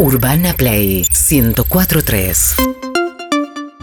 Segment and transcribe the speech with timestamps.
[0.00, 2.97] Urbana Play 1043.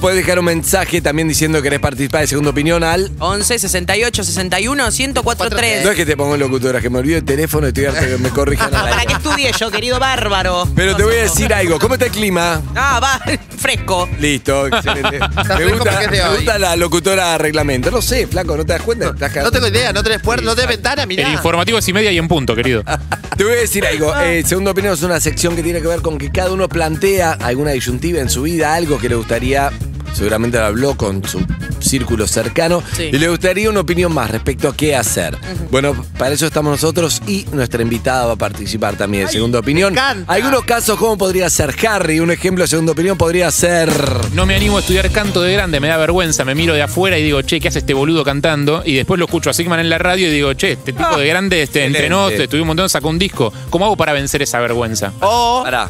[0.05, 3.09] Puedes dejar un mensaje también diciendo que querés participar de Segunda Opinión al...
[3.17, 5.84] 11 68 61 1043.
[5.84, 8.02] No es que te pongo en locutora, que me olvido el teléfono y estoy harto
[8.02, 10.68] que me corrijan Para que estudie yo, querido bárbaro.
[10.76, 11.79] Pero te voy a decir algo.
[11.79, 12.61] ¿Cómo está el clima?
[12.75, 13.20] Ah, va,
[13.57, 14.07] fresco.
[14.20, 15.18] Listo, excelente.
[15.18, 16.36] Me fresco gusta, porque es de me hoy.
[16.36, 17.89] gusta la locutora reglamento.
[17.89, 19.07] No sé, flaco, ¿no te das cuenta?
[19.07, 21.25] Estás No tengo idea, no tenés puerta, no tenés ventana, mirá.
[21.25, 22.83] El informativo es y media y en punto, querido.
[23.37, 24.15] Te voy a decir algo.
[24.21, 27.33] Eh, Segunda Opinión es una sección que tiene que ver con que cada uno plantea
[27.33, 29.71] alguna disyuntiva en su vida, algo que le gustaría,
[30.15, 31.46] seguramente lo habló con su
[31.79, 33.09] círculo cercano, Sí.
[33.11, 35.38] y le gustaría una opinión más respecto a qué hacer.
[35.69, 39.95] Bueno, para eso estamos nosotros y nuestra invitada va a participar también en Segunda Opinión.
[40.28, 42.19] Algunos casos, ¿cómo podría ser Harry?
[42.19, 43.89] Un ejemplo de Segunda Opinión podría ser...
[44.33, 47.17] No me animo a estudiar canto de grande, me da vergüenza, me miro de afuera
[47.17, 48.81] y digo, che, ¿qué hace este boludo cantando?
[48.86, 51.27] Y después lo escucho a Sigman en la radio y digo, che, este tipo de
[51.27, 53.52] grande este, entrenó, este, estudió un montón, sacó un disco.
[53.69, 55.11] ¿Cómo hago para vencer esa vergüenza?
[55.22, 55.89] O Pará.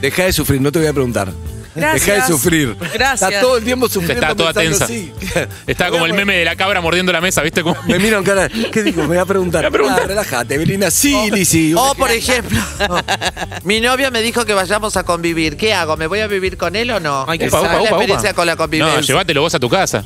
[0.00, 1.28] Deja de sufrir, no te voy a preguntar.
[1.76, 2.06] Gracias.
[2.06, 2.76] Deja de sufrir.
[2.94, 3.30] Gracias.
[3.30, 4.22] Está todo el tiempo sufriendo.
[4.22, 4.86] Está toda tensa.
[4.86, 5.12] sí.
[5.66, 7.62] Está como el meme de la cabra mordiendo la mesa, ¿viste?
[7.62, 8.48] Como- Me miran cara.
[8.48, 9.02] ¿Qué digo?
[9.02, 9.62] Me voy a preguntar.
[9.62, 10.02] Me voy a preguntar.
[10.04, 10.90] Ah, relájate, Belina.
[10.90, 11.74] Sí, Lizzy.
[11.76, 12.58] O, por ejemplo,
[13.64, 15.56] mi novia me dijo que vayamos a convivir.
[15.56, 15.96] ¿Qué hago?
[15.96, 17.24] ¿Me voy a vivir con él o no?
[17.28, 18.96] Ay, qué Upa, upa, la experiencia con la convivencia.
[19.00, 20.04] No, llévatelo vos a tu casa.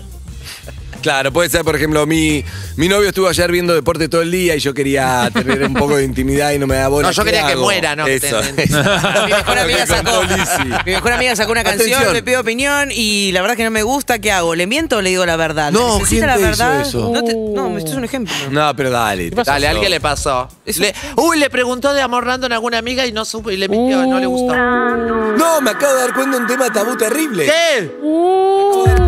[1.03, 2.45] Claro, puede ser, por ejemplo, mi,
[2.77, 5.97] mi novio estuvo ayer viendo deporte todo el día y yo quería tener un poco
[5.97, 7.09] de intimidad y no me da bola.
[7.09, 8.05] No, yo ¿Qué quería que muera, ¿no?
[8.05, 8.41] Que Eso.
[8.57, 10.23] Mi mejor amiga sacó.
[10.25, 10.69] Lizzy.
[10.87, 12.13] Mi mejor amiga sacó una canción, Atención.
[12.15, 14.19] le pido opinión y la verdad que no me gusta.
[14.19, 14.55] ¿Qué hago?
[14.55, 15.73] ¿Le miento o le digo la verdad?
[15.73, 16.81] No, ¿Necesita ¿quién la verdad?
[16.83, 17.11] eso?
[17.13, 18.35] No, te- no, esto es un ejemplo.
[18.51, 19.31] No, pero dale.
[19.31, 20.49] Dale, a alguien le pasó.
[20.67, 23.69] Le- uy, le preguntó de amor random a alguna amiga y no supo y le
[23.69, 24.55] mintió, no le gustó.
[24.55, 27.47] No, me acabo de dar cuenta de un tema tabú terrible.
[27.47, 27.91] ¿Qué?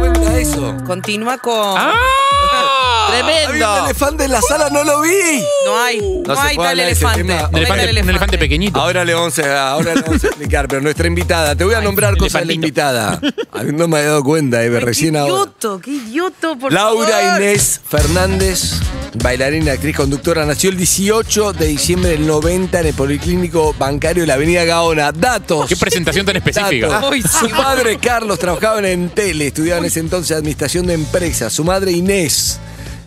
[0.00, 0.76] Me eso.
[0.86, 1.76] Continúa con.
[1.78, 1.92] ¡Ah!
[3.08, 3.84] Había un Tremendo.
[3.86, 5.10] elefante en la sala, no lo vi.
[5.66, 7.22] No hay, no, se hay puede tal hablar de ese elefante.
[7.24, 7.34] tema.
[7.42, 8.80] No Un hay elefante, tal un elefante pequeñito.
[8.80, 11.80] Ahora le vamos a, ahora le vamos a explicar, pero nuestra invitada, te voy a
[11.80, 12.66] nombrar cosas de la elefantito.
[12.66, 13.20] invitada.
[13.52, 15.32] A mí no me había dado cuenta, eh, recién qué ahora.
[15.34, 17.40] idioto, qué idioto, por Laura favor.
[17.42, 18.72] Inés Fernández,
[19.14, 24.26] bailarina, actriz, conductora, nació el 18 de diciembre del 90 en el Policlínico Bancario de
[24.26, 25.12] la Avenida Gaona.
[25.12, 25.66] Datos.
[25.68, 26.88] Qué presentación tan específica.
[26.88, 27.14] Datos.
[27.40, 31.52] Su padre Carlos trabajaba en Entel, estudiaba en ese entonces administración de empresas.
[31.52, 32.58] Su madre Inés,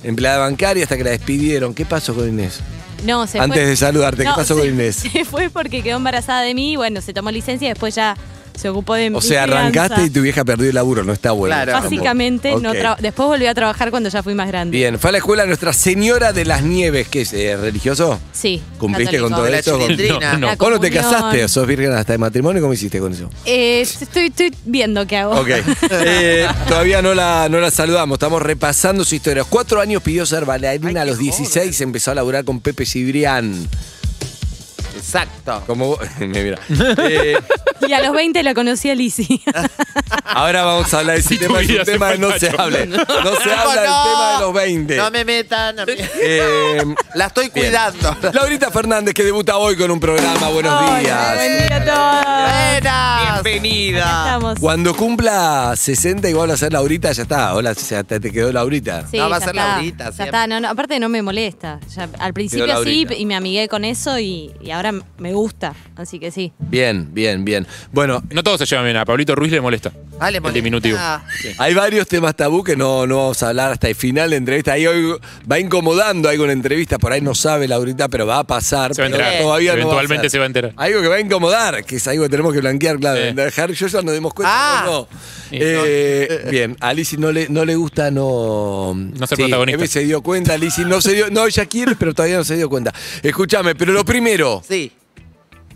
[0.04, 1.74] empleada bancaria hasta que la despidieron.
[1.74, 2.60] ¿Qué pasó con Inés?
[3.04, 3.70] No, se Antes fue.
[3.70, 4.96] de saludarte, ¿qué pasó se- con Inés?
[5.12, 8.16] Se fue porque quedó embarazada de mí y bueno, se tomó licencia y después ya
[8.58, 9.62] se ocupó de mi O sea, crianza.
[9.62, 11.56] arrancaste y tu vieja perdió el laburo, no está bueno.
[11.56, 11.74] Claro.
[11.74, 12.76] Básicamente, no Ok.
[12.78, 14.76] tra- después volví a trabajar cuando ya fui más grande.
[14.78, 18.20] Bien, fue a la escuela Nuestra Señora de las Nieves, que es eh, religioso.
[18.34, 18.62] Sí.
[18.78, 19.38] ¿Cumpliste con católico.
[19.38, 19.80] todo La esto?
[19.80, 20.34] chilindrina.
[20.34, 20.48] No, no.
[20.48, 21.04] La ¿Vos no te comunión.
[21.22, 22.62] casaste sos virgen hasta de matrimonio?
[22.62, 23.30] ¿Cómo hiciste con eso?
[23.46, 25.40] Eh, estoy, estoy viendo qué hago.
[25.40, 25.50] Ok.
[26.08, 29.44] Eh, todavía no la, no la saludamos, estamos repasando su historia.
[29.44, 33.68] Cuatro años pidió ser bailarina, a los 16 empezó a laburar con Pepe Cibrián.
[35.06, 35.64] Exacto.
[35.68, 36.60] Como me mira.
[36.98, 37.38] Eh,
[37.88, 39.44] Y a los 20 la conocí a Lizzy.
[40.26, 42.22] ahora vamos a hablar de ese tu tema, es vida un se tema fue que
[42.22, 42.62] no se macho.
[42.62, 42.88] hable.
[42.88, 44.98] No se habla del tema de los 20.
[44.98, 45.76] No me metan.
[45.88, 46.82] Eh,
[47.14, 47.68] La estoy bien.
[47.68, 48.18] cuidando.
[48.34, 50.48] Laurita Fernández, que debuta hoy con un programa.
[50.50, 51.36] Buenos Hola, días.
[51.36, 52.72] buen día a todos.
[52.72, 53.44] Buenas.
[53.44, 54.00] Bienvenida.
[54.26, 54.60] Estamos.
[54.60, 57.54] Cuando cumpla 60 igual va a ser Laurita, ya está.
[57.54, 59.06] Hola, ya te, te quedó Laurita.
[59.10, 59.68] Sí, No, va a ya ser está.
[59.74, 60.26] Laurita, Ya siempre.
[60.26, 61.80] está, no, no, aparte no me molesta.
[61.96, 63.14] Ya, al principio sí Laurita.
[63.16, 65.74] y me amigué con eso y, y ahora me gusta.
[65.96, 66.52] Así que sí.
[66.60, 67.66] Bien, bien, bien.
[67.92, 68.98] Bueno, No todos se llevan bien.
[68.98, 69.92] A Pablito Ruiz le molesta.
[70.20, 70.56] Ah, le el molesta.
[70.56, 70.98] diminutivo.
[71.60, 74.74] Hay varios temas tabú que no, no vamos a hablar hasta el final de entrevista.
[74.74, 75.16] Ahí hoy
[75.50, 78.94] va incomodando algo en entrevista, por ahí no sabe Laurita, pero va a pasar.
[78.96, 79.42] Se va a pero enterar.
[79.44, 80.32] Todavía no va a Eventualmente ser.
[80.32, 80.74] se va a enterar.
[80.78, 83.22] Algo que va a incomodar, que es algo que tenemos que blanquear, claro.
[83.30, 83.34] Sí.
[83.36, 84.54] Dejar, yo ya nos demos cuenta.
[84.56, 84.84] Ah.
[84.86, 85.08] no.
[85.52, 88.94] Eh, bien, a Lizzy no le, no le gusta, no.
[88.96, 89.78] No ser Sí, protagonista.
[89.80, 91.30] Eve se dio cuenta, Lizzy no se dio.
[91.30, 92.94] No, ella quiere, pero todavía no se dio cuenta.
[93.22, 94.85] Escúchame, pero lo primero, Sí.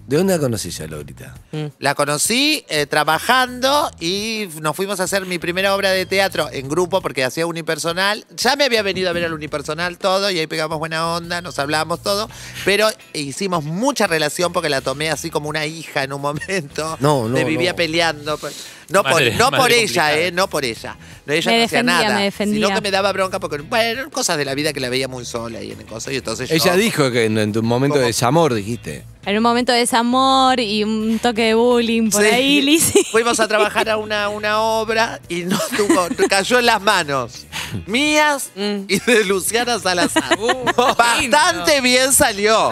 [0.09, 1.35] ¿De dónde la conocís a Laurita?
[1.77, 6.67] La conocí eh, trabajando y nos fuimos a hacer mi primera obra de teatro en
[6.67, 8.25] grupo porque hacía unipersonal.
[8.35, 11.59] Ya me había venido a ver al unipersonal todo y ahí pegamos buena onda, nos
[11.59, 12.27] hablábamos todo,
[12.65, 16.97] pero hicimos mucha relación porque la tomé así como una hija en un momento.
[16.99, 17.75] No, no, Me vivía no.
[17.75, 18.39] peleando.
[18.89, 20.97] No por, Madre- no madre por ella, eh, no por ella.
[21.25, 22.15] No, ella Me no hacía defendía, nada.
[22.17, 22.65] me defendía.
[22.67, 25.07] Sino que me daba bronca porque, bueno, eran cosas de la vida que la veía
[25.07, 26.11] muy sola y en el coso.
[26.11, 28.01] Y entonces Ella yo- dijo que en, en tu momento ¿Cómo?
[28.01, 29.03] de desamor dijiste.
[29.25, 32.29] En un momento de desamor y un toque de bullying por Sí.
[32.29, 32.79] ahí.
[33.11, 37.45] Fuimos a trabajar a una, una obra y no tuvo, cayó en las manos.
[37.85, 38.85] mías Mm.
[38.87, 40.23] y de Luciana Salazar.
[40.39, 40.63] Uh,
[40.95, 42.71] Bastante bien salió.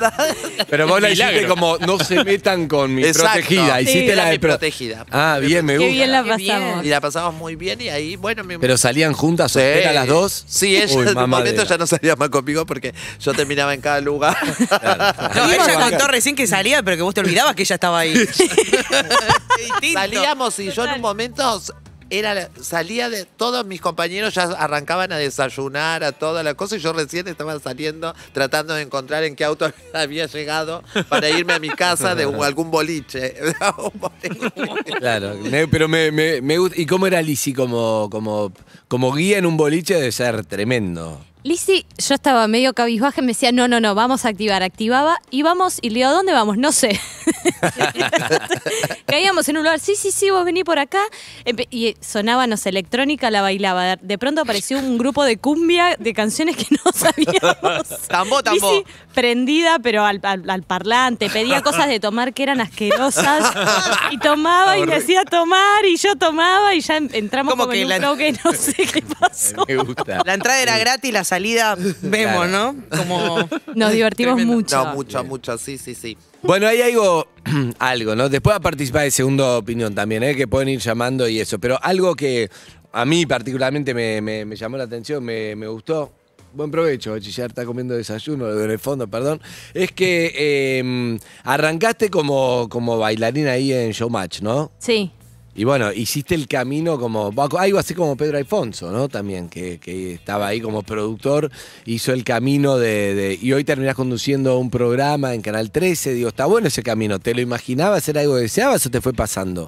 [0.70, 3.32] Pero vos la hiciste como no se metan con mi Exacto.
[3.32, 3.80] protegida.
[3.80, 5.06] Hiciste la mi de pro- protegida.
[5.10, 5.92] Ah, bien, me Qué gusta.
[5.92, 6.58] bien la Qué bien.
[6.58, 6.84] pasamos.
[6.84, 9.60] Y la pasamos muy bien y ahí, bueno, mi Pero salían juntas, Sí.
[9.92, 10.44] las dos.
[10.46, 13.80] Sí, ella Uy, en un momento ya no salía más conmigo porque yo terminaba en
[13.80, 14.36] cada lugar.
[15.34, 17.98] No, Vimos ella contó recién que salía, pero que vos te olvidabas que ella estaba
[18.00, 18.14] ahí.
[19.92, 21.62] Salíamos y yo en un momento
[22.10, 23.24] era, salía de.
[23.24, 27.58] Todos mis compañeros ya arrancaban a desayunar, a toda la cosa, y yo recién estaba
[27.60, 32.24] saliendo tratando de encontrar en qué auto había llegado para irme a mi casa de
[32.24, 33.34] algún boliche.
[34.98, 35.36] Claro,
[35.70, 36.80] pero me, me, me gusta.
[36.80, 38.52] ¿Y cómo era Lizzy como, como,
[38.88, 39.94] como guía en un boliche?
[39.94, 41.24] Debe ser tremendo.
[41.42, 44.62] Lizzy, yo estaba medio cabizbaja y me decía, no, no, no, vamos a activar.
[44.62, 46.58] Activaba y vamos, y le digo, ¿a dónde vamos?
[46.58, 47.00] No sé.
[49.06, 51.00] Caíamos en un lugar, sí, sí, sí, vos vení por acá.
[51.44, 53.96] Empe- y sonaba, no sé, electrónica, la bailaba.
[53.96, 57.88] De pronto apareció un grupo de cumbia de canciones que no sabíamos.
[58.08, 58.70] Tambó, tambó.
[58.72, 58.84] Lizzy
[59.14, 61.28] prendida, pero al, al- al parlante.
[61.30, 63.52] Pedía cosas de tomar que eran asquerosas.
[64.10, 67.78] Y tomaba y me hacía tomar y yo tomaba y ya entramos Como como, que
[67.80, 69.64] en un la- flow que no sé qué pasó.
[69.66, 70.22] Me gusta.
[70.24, 72.72] La entrada era gratis, la salida vemos, Claro.
[72.74, 72.98] ¿no?
[72.98, 73.48] Como.
[73.74, 74.54] Nos divertimos Tremendo.
[74.56, 74.84] mucho.
[74.84, 76.16] No, mucho, mucho, sí, sí, sí.
[76.42, 77.26] Bueno, hay algo,
[77.78, 78.28] algo, ¿no?
[78.28, 80.34] Después va a participar de segunda opinión también, ¿eh?
[80.36, 81.58] Que pueden ir llamando y eso.
[81.58, 82.50] Pero algo que
[82.92, 86.12] a mí particularmente me, me- me llamó la atención, me, me gustó.
[86.52, 89.40] Buen provecho, Chillar está comiendo desayuno, lo veo en el fondo, perdón.
[89.72, 94.72] Es que eh, arrancaste como, como bailarina ahí en Showmatch, ¿no?
[94.78, 95.12] Sí.
[95.60, 97.34] Y bueno, hiciste el camino como.
[97.58, 99.10] Algo así como Pedro Alfonso, ¿no?
[99.10, 101.50] También, que, que estaba ahí como productor,
[101.84, 106.14] hizo el camino de, de- Y hoy terminás conduciendo un programa en Canal 13.
[106.14, 107.18] Digo, está bueno ese camino.
[107.18, 108.08] ¿Te lo imaginabas?
[108.08, 109.64] ¿Era algo que deseabas o te fue pasando?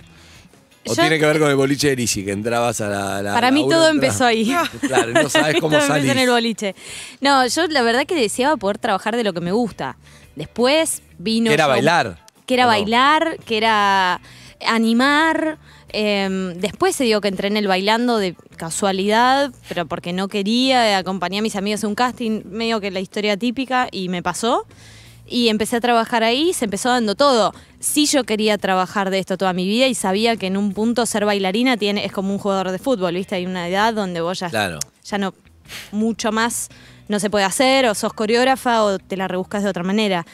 [0.87, 3.21] ¿O Yo- tiene que ver con el boliche de Lisi, que entrabas a la.
[3.21, 4.51] la- Para mí una, todo empezó ahí.
[4.89, 6.11] Claro, no sabes cómo salís.
[6.11, 6.75] en el boliche.
[7.21, 9.99] No, yo la verdad que deseaba poder trabajar de lo que me gusta.
[10.37, 11.49] Después vino.
[11.49, 12.19] Que era yo- bailar.
[12.47, 14.21] Que era bailar, que era
[14.67, 15.59] animar.
[15.95, 20.97] eh, después se dio que entré en el bailando de casualidad, pero porque no quería,
[20.97, 24.67] acompañé a mis amigos a un casting, medio que la historia típica, y me pasó.
[25.27, 27.55] Y empecé a trabajar ahí, se empezó dando todo.
[27.79, 31.05] Sí yo quería trabajar de esto toda mi vida y sabía que en un punto
[31.07, 33.35] ser bailarina tiene, es como un jugador de fútbol, ¿viste?
[33.37, 34.79] Hay una edad donde vos ya, Claro.
[35.05, 35.33] ya no,
[35.93, 36.69] mucho más
[37.09, 40.25] no se puede hacer, o sos coreógrafa o te la rebuscas de otra manera.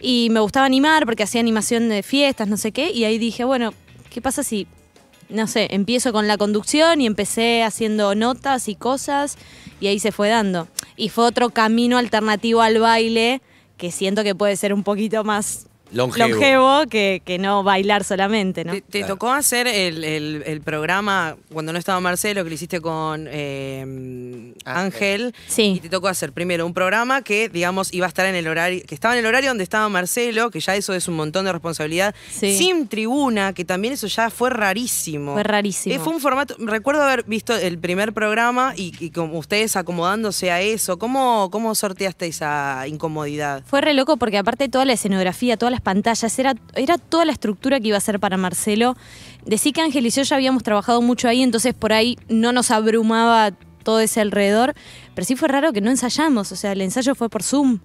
[0.00, 3.44] Y me gustaba animar porque hacía animación de fiestas, no sé qué, y ahí dije,
[3.44, 3.72] bueno,
[4.10, 4.66] ¿qué pasa si,
[5.28, 9.36] no sé, empiezo con la conducción y empecé haciendo notas y cosas,
[9.80, 10.68] y ahí se fue dando.
[10.96, 13.40] Y fue otro camino alternativo al baile
[13.76, 16.28] que siento que puede ser un poquito más Longevo.
[16.28, 18.72] longevo que, que no bailar solamente, ¿no?
[18.72, 22.80] ¿Te, te tocó hacer el, el- el programa cuando no estaba Marcelo, que lo hiciste
[22.80, 25.34] con eh, Ángel?
[25.46, 25.74] Sí.
[25.76, 28.82] Y te tocó hacer primero un programa que, digamos, iba a estar en el horario,
[28.86, 31.52] que estaba en el horario donde estaba Marcelo, que ya eso es un montón de
[31.52, 32.14] responsabilidad.
[32.30, 32.56] Sí.
[32.56, 35.32] Sin tribuna, que también eso ya fue rarísimo.
[35.34, 35.94] Fue rarísimo.
[35.94, 40.50] Eh, fue un formato, recuerdo haber visto el primer programa y, y como ustedes acomodándose
[40.50, 40.98] a eso.
[40.98, 43.62] ¿Cómo, cómo sorteaste esa incomodidad?
[43.66, 47.32] Fue re loco porque aparte toda la escenografía, todas las pantallas, era, era toda la
[47.32, 48.96] estructura que iba a ser para Marcelo.
[49.44, 52.70] Decí que Ángel y yo ya habíamos trabajado mucho ahí, entonces por ahí no nos
[52.70, 53.52] abrumaba
[53.82, 54.74] todo ese alrededor.
[55.14, 57.80] Pero sí fue raro que no ensayamos, o sea, el ensayo fue por Zoom.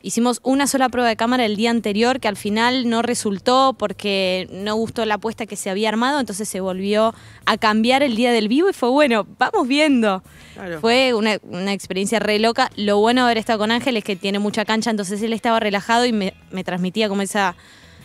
[0.00, 4.48] Hicimos una sola prueba de cámara el día anterior que al final no resultó porque
[4.52, 7.14] no gustó la apuesta que se había armado, entonces se volvió
[7.46, 10.22] a cambiar el día del vivo y fue bueno, vamos viendo.
[10.54, 10.80] Claro.
[10.80, 12.70] Fue una, una experiencia re loca.
[12.76, 15.58] Lo bueno de haber estado con Ángel es que tiene mucha cancha, entonces él estaba
[15.58, 17.56] relajado y me, me transmitía como esa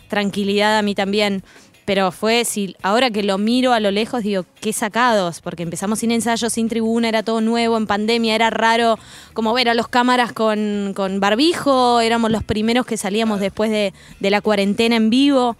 [0.08, 1.44] tranquilidad a mí también.
[1.84, 5.98] Pero fue, si ahora que lo miro a lo lejos, digo, qué sacados, porque empezamos
[5.98, 8.98] sin ensayo, sin tribuna, era todo nuevo, en pandemia, era raro
[9.34, 13.92] como ver a los cámaras con, con barbijo, éramos los primeros que salíamos después de,
[14.20, 15.56] de la cuarentena en vivo.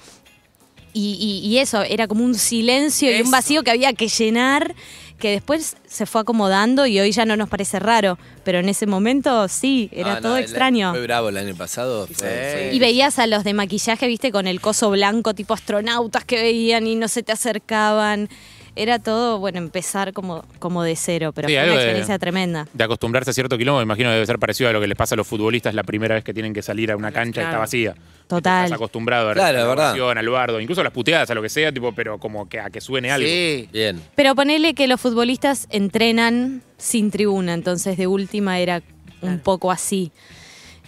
[0.95, 4.75] Y, y- y eso, era como un silencio y un vacío que había que llenar,
[5.19, 8.17] que después se fue acomodando y hoy ya no nos parece raro.
[8.45, 10.91] Pero en ese momento sí, era Ah, no, todo extraño.
[10.93, 12.07] Fue bravo el año pasado.
[12.07, 16.25] fue- fue- Y veías a los de maquillaje, viste, con el coso blanco, tipo astronautas
[16.25, 18.29] que veían y no se te acercaban.
[18.77, 22.67] Era todo, bueno, empezar como, como de cero, pero Sí, fue una de- experiencia tremenda.
[22.73, 24.97] De acostumbrarse a cierto quilombo, me imagino que debe ser parecido a lo que les
[24.97, 27.45] pasa a los futbolistas la primera vez que tienen que salir a una cancha y
[27.45, 27.95] está vacía.
[28.27, 28.65] Total.
[28.65, 30.19] Estás acostumbrado a Claro, la verdad.
[30.19, 32.71] al bardo, incluso a las puteadas, a lo que sea, tipo, pero como que a
[32.71, 33.29] que suene algo.
[33.29, 33.69] Sí.
[33.73, 34.01] Bien.
[34.17, 38.83] Pero ponele que los futbolistas entrenan sin tribuna, entonces de última era
[39.23, 40.11] un poco así.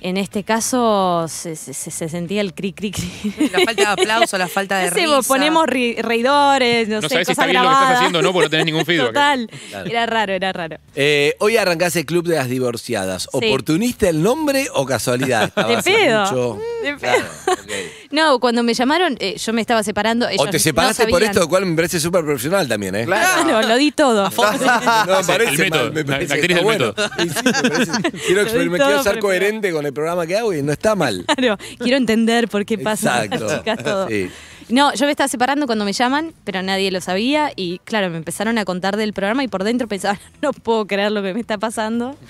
[0.00, 3.34] En este caso se, se- se- se sentía el cri cri cri.
[3.52, 5.22] La falta de aplauso, la falta de risa.
[5.26, 8.22] ponemos ri- reidores, no, No sé, sabés si está bien lo que estás haciendo o
[8.22, 9.08] no, porque no tenés ningún feedback.
[9.08, 9.50] Total.
[9.86, 10.76] Era raro, era raro.
[10.94, 13.28] Eh, hoy arrancás el Club de las Divorciadas.
[13.32, 15.52] ¿Oportunista el nombre o casualidad?
[15.54, 16.20] De pedo.
[16.24, 16.98] mucho- De pedo.
[16.98, 17.24] Claro.
[18.10, 20.26] No, cuando me llamaron, eh, yo me estaba separando.
[20.38, 23.04] O te separaste no por esto, lo cual me parece súper profesional también, ¿eh?
[23.04, 24.30] Claro, lo di todo.
[25.06, 26.94] No, me parece El método, mal, me parece la actriz está del bueno.
[26.96, 27.28] Sí,
[27.62, 27.92] me parece-
[28.26, 31.24] quiero, quiero ser coherente con el programa que hago y no está mal.
[31.26, 33.22] Claro, quiero entender por qué pasa
[33.58, 34.08] chicas todo.
[34.08, 34.30] Sí.
[34.68, 38.16] No, yo me estaba separando cuando me llaman, pero nadie lo sabía y claro, me
[38.16, 41.40] empezaron a contar del programa y por dentro pensaba, no puedo creer lo que me
[41.40, 42.16] está pasando.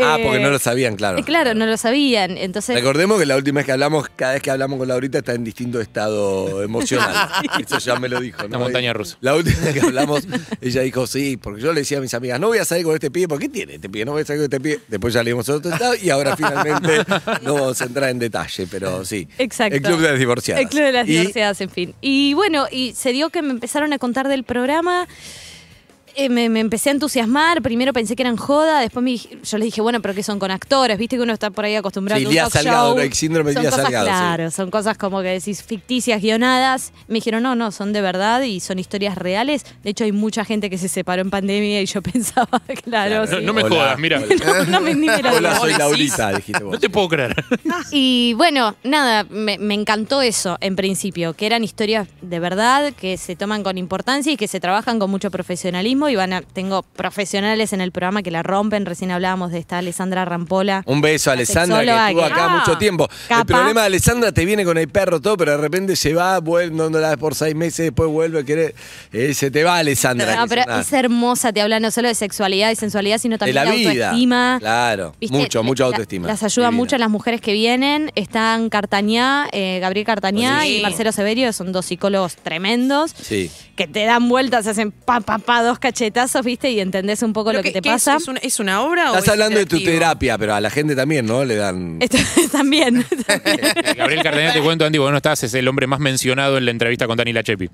[0.00, 1.18] Ah, Eh, porque no lo sabían, claro.
[1.18, 2.38] eh, Claro, no lo sabían.
[2.38, 5.34] Entonces, Recordemos que la última vez que hablamos, cada vez que hablamos con Laurita está
[5.34, 7.28] en distinto estado emocional.
[7.60, 8.46] Eso ya me lo dijo.
[8.48, 8.60] ¿no?
[8.60, 9.16] montaña rusa.
[9.20, 10.22] La última vez que hablamos,
[10.60, 12.94] ella dijo sí, porque yo le decía a mis amigas, no voy a salir con
[12.94, 14.04] este pibe, ¿por qué tiene este pibe?
[14.04, 14.80] No voy a salir con este pibe.
[14.86, 17.04] Después ya leímos otro estado y ahora finalmente
[17.42, 19.26] no vamos a entrar en detalle, pero sí.
[19.38, 19.74] Exacto.
[19.76, 20.62] El Club de las Divorciadas.
[20.62, 21.94] El Club de las Divorciadas, en fin.
[22.00, 25.06] Y bueno, y se dio que me empezaron a contar del programa.
[26.16, 27.62] Eh, me, me empecé a entusiasmar.
[27.62, 28.80] Primero pensé que eran joda.
[28.80, 30.98] Después me dije- yo les dije, bueno, pero que son con actores.
[30.98, 32.96] Viste que uno está por ahí acostumbrado Sí, a un talk Salgado, show.
[32.96, 33.02] ¿no?
[33.02, 34.10] El síndrome de Son Lía cosas, Salgado, sí.
[34.12, 36.92] Claro, son cosas como que decís ficticias, guionadas.
[37.08, 39.64] Me dijeron, no, no, son de verdad y son historias reales.
[39.82, 43.38] De hecho, hay mucha gente que se separó en pandemia y yo pensaba, claro, No,
[43.38, 43.44] sí.
[43.44, 43.74] no me Hola.
[43.76, 44.20] jodas, mira.
[44.46, 45.58] No, no me, ni me lo Hola, digas.
[45.60, 46.72] soy Laurita, dijiste vos.
[46.74, 47.34] No te puedo creer.
[47.90, 53.16] Y bueno, nada, me, me encantó eso en principio, que eran historias de verdad, que
[53.16, 56.01] se toman con importancia y que se trabajan con mucho profesionalismo.
[56.08, 58.86] Y van a, tengo profesionales en el programa que la rompen.
[58.86, 60.82] Recién hablábamos de esta Alessandra Rampola.
[60.86, 63.08] Un beso a Alessandra que estuvo que- acá Ah, mucho tiempo.
[63.30, 66.38] El problema de Alessandra te viene con el perro todo, pero de repente se va,
[66.40, 68.74] vuelve, no, no la ves por seis meses, después vuelve, quiere,
[69.12, 70.36] eh, se te va Alessandra.
[70.36, 73.54] No, pero es hermosa, te habla no solo de sexualidad y sensualidad, sino de también
[73.56, 73.90] la de vida.
[74.08, 74.56] autoestima.
[74.60, 75.36] Claro, ¿Viste?
[75.36, 76.26] mucho, mucha La- autoestima.
[76.28, 76.76] Las ayuda Divina.
[76.82, 78.10] mucho a las mujeres que vienen.
[78.14, 80.78] Están Cartañá, eh, Gabriel Cartañá Sí.
[80.78, 83.12] y Marcelo Severio, son dos psicólogos tremendos.
[83.20, 83.50] Sí.
[83.74, 86.70] que te dan vueltas, hacen pa, pa, pa, dos cachetazos, ¿viste?
[86.70, 87.84] Y entendés un poco ¿Pero lo que, te es?
[87.94, 88.16] pasa.
[88.16, 90.70] ¿Es, una, es una obra o Estás es hablando de tu terapia, pero a la
[90.70, 91.44] gente también, ¿no?
[91.44, 91.98] Le dan.
[92.00, 92.18] Esto-
[92.52, 93.04] también.
[93.96, 96.70] Gabriel Cardeña, te cuento, Andy, vos no estás, es el hombre más mencionado en la
[96.70, 97.68] entrevista con Dani Lachepi.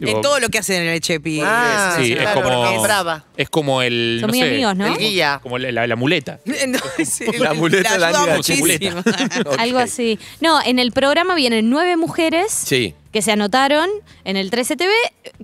[0.00, 1.40] En todo lo que hacen en el Chepi.
[1.44, 2.66] Ah, Sí, es claro, como.
[2.68, 3.24] es brava.
[3.36, 4.16] Es como el.
[4.20, 4.86] Son no muy sé, amigos, ¿no?
[4.88, 5.38] El guía.
[5.40, 6.40] Como la, la- la muleta.
[6.44, 8.98] No, sí, La muleta la muchísimo.
[9.46, 9.56] Ok.
[9.56, 10.18] Algo así.
[10.40, 12.92] No, en el programa vienen nueve mujeres Sí.
[13.14, 13.88] Que se anotaron
[14.24, 14.92] en el 13 TV,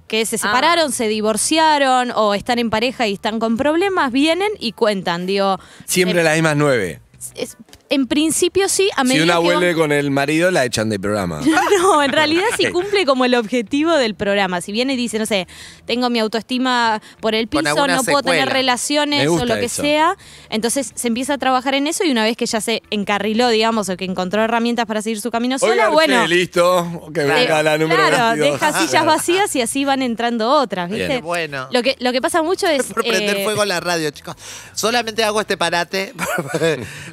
[0.09, 0.27] que Ah.
[0.27, 5.25] se separaron, se divorciaron o están en pareja y están con problemas, vienen y cuentan.
[5.25, 7.01] Digo, Siempre eh, las mismas nueve.
[7.37, 7.57] es-
[7.91, 10.89] en principio sí, a Si medida una que van- vuelve con el marido, la echan
[10.89, 11.41] del programa.
[11.81, 14.61] No, en realidad sí cumple como el objetivo del programa.
[14.61, 15.47] Si viene y dice, no sé,
[15.87, 19.55] tengo mi autoestima por el Con piso, alguna no puedo tener relaciones Me o lo
[19.57, 19.83] que eso.
[19.83, 20.17] sea,
[20.51, 23.89] entonces se empieza a trabajar en eso y una vez que ya se encarriló, digamos,
[23.89, 26.27] o que encontró herramientas para seguir su camino sola, bueno.
[26.27, 27.11] listo.
[27.13, 28.61] Que venga eh, la número claro, 22.
[28.61, 31.09] deja sillas vacías y así van entrando otras, ¿viste?
[31.09, 31.23] Bien.
[31.23, 31.67] Bueno.
[31.73, 32.85] Lo que, lo que pasa mucho es.
[32.87, 34.37] por prender eh, fuego la radio, chicos.
[34.75, 36.13] Solamente hago este parate.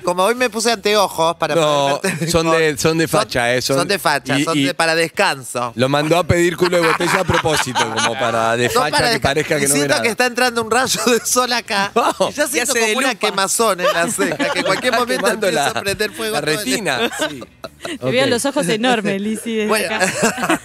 [0.03, 3.77] Como hoy me puse anteojos para No, poder son de- son de facha, eh, son-
[3.77, 5.71] Son de facha, y- son y- de para descanso.
[5.75, 9.09] Lo mandó a pedir culo de botella a propósito, como para de Son facha para
[9.09, 10.01] que desca- parezca que no ve siento nada.
[10.03, 11.91] que está entrando un rayo de sol acá.
[11.95, 12.29] No.
[12.29, 13.19] y ya siento hace de como una lupa.
[13.27, 16.35] quemazón en la ceja, que en cualquier Está momento quemando empieza la, a prender fuego.
[16.35, 17.09] la todo el- retina.
[17.29, 17.43] Sí.
[17.99, 19.55] Te veo los ojos enormes, Lizzy.
[19.55, 20.59] desde Bueno, acá.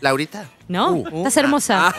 [0.00, 0.44] Laurita.
[0.68, 0.90] ¿No?
[0.92, 1.18] Uh.
[1.18, 1.94] Estás hermosa.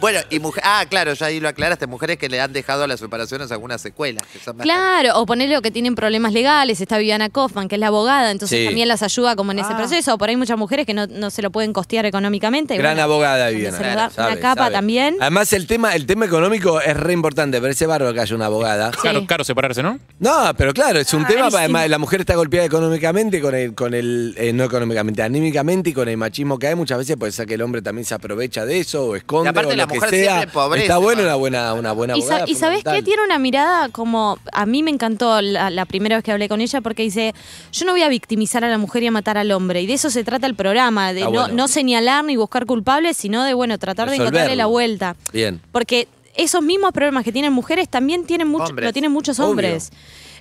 [0.00, 2.86] Bueno, y mujer, ah, claro, ya ahí lo aclaraste, mujeres que le han dejado a
[2.86, 4.22] las separaciones algunas secuelas.
[4.32, 7.80] Que son bastante- Claro, o ponerle que tienen problemas legales, está Viviana Kaufman, que es
[7.80, 8.64] la abogada, entonces Sí.
[8.66, 9.76] también las ayuda como en ese Ah.
[9.76, 12.76] proceso, o por ahí muchas mujeres que no, no se lo pueden costear económicamente.
[12.76, 13.76] Gran bueno, abogada, Viviana.
[13.76, 14.72] se les da sabe, una capa sabe.
[14.74, 15.16] también.
[15.20, 17.60] Además, el tema, el tema económico es re importante.
[17.60, 18.92] Parece bárbaro que haya una abogada.
[18.92, 18.98] Sí.
[19.02, 19.98] Caro, caro separarse, ¿no?
[20.20, 21.46] No, pero claro, es un tema.
[21.52, 25.92] Además, la mujer está golpeada económicamente, con el, con el eh, no económicamente, anímicamente y
[25.92, 26.74] con el machismo que hay.
[26.74, 29.50] Muchas veces puede ser que el hombre también se aprovecha de eso o esconde Y
[29.50, 30.20] aparte o la lo que mujer sea.
[30.24, 31.26] siempre empobrece, está bueno ¿no?
[31.28, 34.82] una buena, una buena Y, sa- y sabes qué tiene una mirada como a mí
[34.82, 37.34] me encantó la, la primera vez que hablé con ella porque dice
[37.72, 39.94] yo no voy a victimizar a la mujer y a matar al hombre y de
[39.94, 41.54] eso se trata el programa de Ah, no, bueno.
[41.54, 45.60] no señalar ni buscar culpables sino de bueno tratar de encontrarle la vuelta Bien.
[45.72, 48.86] porque esos mismos problemas que tienen mujeres también tienen mucho, Hombres.
[48.86, 49.48] lo tienen muchos Obvio.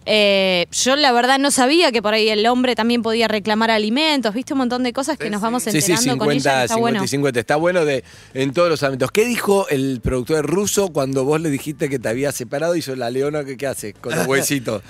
[0.09, 4.33] Eh, yo la verdad no sabía que por ahí el hombre también podía reclamar alimentos,
[4.33, 6.39] viste un montón de cosas que nos vamos Sí, sí, enterando con ella.
[6.39, 7.03] 50, que está 50 bueno.
[7.03, 7.39] y 50.
[7.41, 9.11] Está bueno de, en todos los ámbitos.
[9.11, 12.75] ¿Qué dijo el productor ruso cuando vos le dijiste que te había separado?
[12.77, 13.93] Hizo la leona, ¿qué, qué hace?
[13.93, 14.81] Con los huesitos.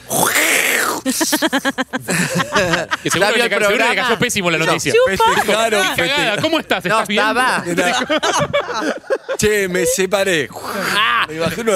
[3.04, 4.94] Que seguro, ¿Ya vio le, el ca- seguro le cayó pésimo la noticia.
[5.08, 6.42] Festejaron, Qué cagada, festejaron.
[6.42, 6.86] ¿Cómo estás?
[6.86, 7.22] No, ¿Estás bien?
[7.24, 7.64] estaba.
[9.38, 10.50] Che, me separé.
[11.28, 11.74] Me imagino.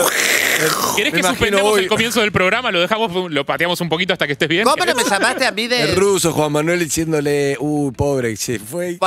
[0.96, 2.72] ¿Querés que suspendamos hoy el comienzo del programa?
[2.72, 4.64] Lo dejamos, lo pateamos un poquito hasta que estés bien.
[4.64, 5.84] ¿Cómo no me llamaste a mí de.?
[5.84, 8.98] El ruso, Juan Manuel, diciéndole, uy, pobre, se fue.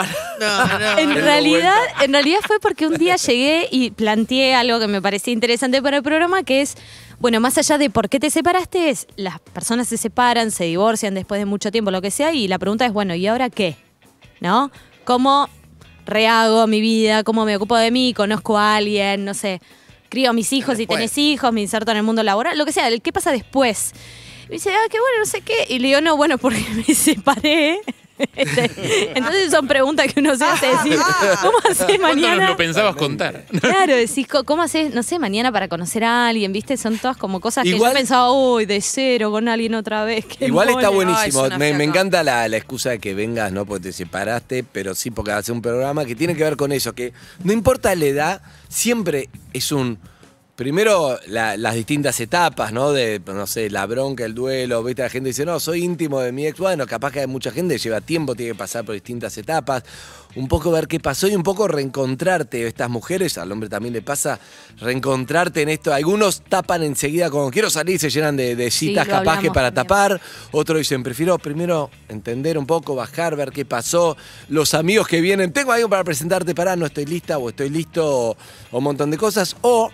[0.41, 0.99] No, no.
[0.99, 5.33] En realidad, en realidad fue porque un día llegué y planteé algo que me parecía
[5.33, 6.75] interesante para el programa, que es,
[7.25, 11.15] bueno, más allá de por qué te separaste, es las personas se separan, se divorcian
[11.15, 13.77] después de mucho tiempo, lo que sea, y la pregunta es, bueno, ¿y ahora qué?
[14.41, 14.71] ¿No?
[15.07, 15.49] ¿Cómo
[16.05, 17.25] rehago mi vida?
[17.25, 18.13] ¿Cómo me ocupo de mí?
[18.13, 19.25] ¿Conozco a alguien?
[19.25, 19.63] No sé.
[20.11, 20.99] Crío a mis hijos si Después.
[20.99, 23.95] tenés hijos, me inserto en el mundo laboral, lo que sea, ¿qué pasa después?
[24.45, 25.67] Y me dice, ah, qué bueno, no sé qué.
[25.69, 27.81] Y le digo, no, bueno, porque me separé.
[28.37, 28.71] Este,
[29.19, 30.97] Entonces son preguntas que uno se hace decir,
[31.43, 32.49] ¿cómo haces ¿Cuándo nos mañana?
[32.51, 33.45] lo pensabas contar?
[33.61, 36.53] Claro, decís, ¿cómo haces, no sé, mañana para conocer a alguien?
[36.53, 36.77] ¿Viste?
[36.77, 40.27] Son todas como cosas que Igual- yo pensaba, uy, de cero con alguien otra vez.
[40.27, 41.07] qué Igual está mole".
[41.07, 41.41] buenísimo.
[41.41, 43.67] Ay, es una me, encanta la, la excusa de que vengas, ¿no?
[43.67, 46.93] Porque te separaste, pero sí porque hace un programa que tiene que ver con eso,
[46.93, 49.99] que no importa la edad, siempre es un.
[50.57, 52.93] Primero, la- las distintas etapas, ¿no?
[52.93, 55.03] De, no sé, la bronca, el duelo, ¿viste?
[55.03, 56.61] La gente dice, no, soy íntimo de mi ex.
[56.61, 59.83] Bueno, capaz que hay mucha gente, lleva tiempo, tiene que pasar por distintas etapas.
[60.37, 62.69] Un poco ver qué pasó y un poco reencontrarte.
[62.69, 64.39] Estas mujeres, al hombre también le pasa,
[64.81, 65.93] reencontrarte en esto.
[65.93, 69.51] Algunos tapan enseguida como, quiero salir, se llenan de, de Sí, citas lo capaz que
[69.51, 69.89] para también.
[69.89, 70.21] tapar.
[70.53, 74.17] Otros dicen, prefiero primero entender un poco, bajar, ver qué pasó.
[74.49, 78.07] Los amigos que vienen, tengo algo para presentarte, para no estoy lista o estoy listo
[78.31, 78.37] o
[78.71, 79.57] o un montón de cosas.
[79.63, 79.91] O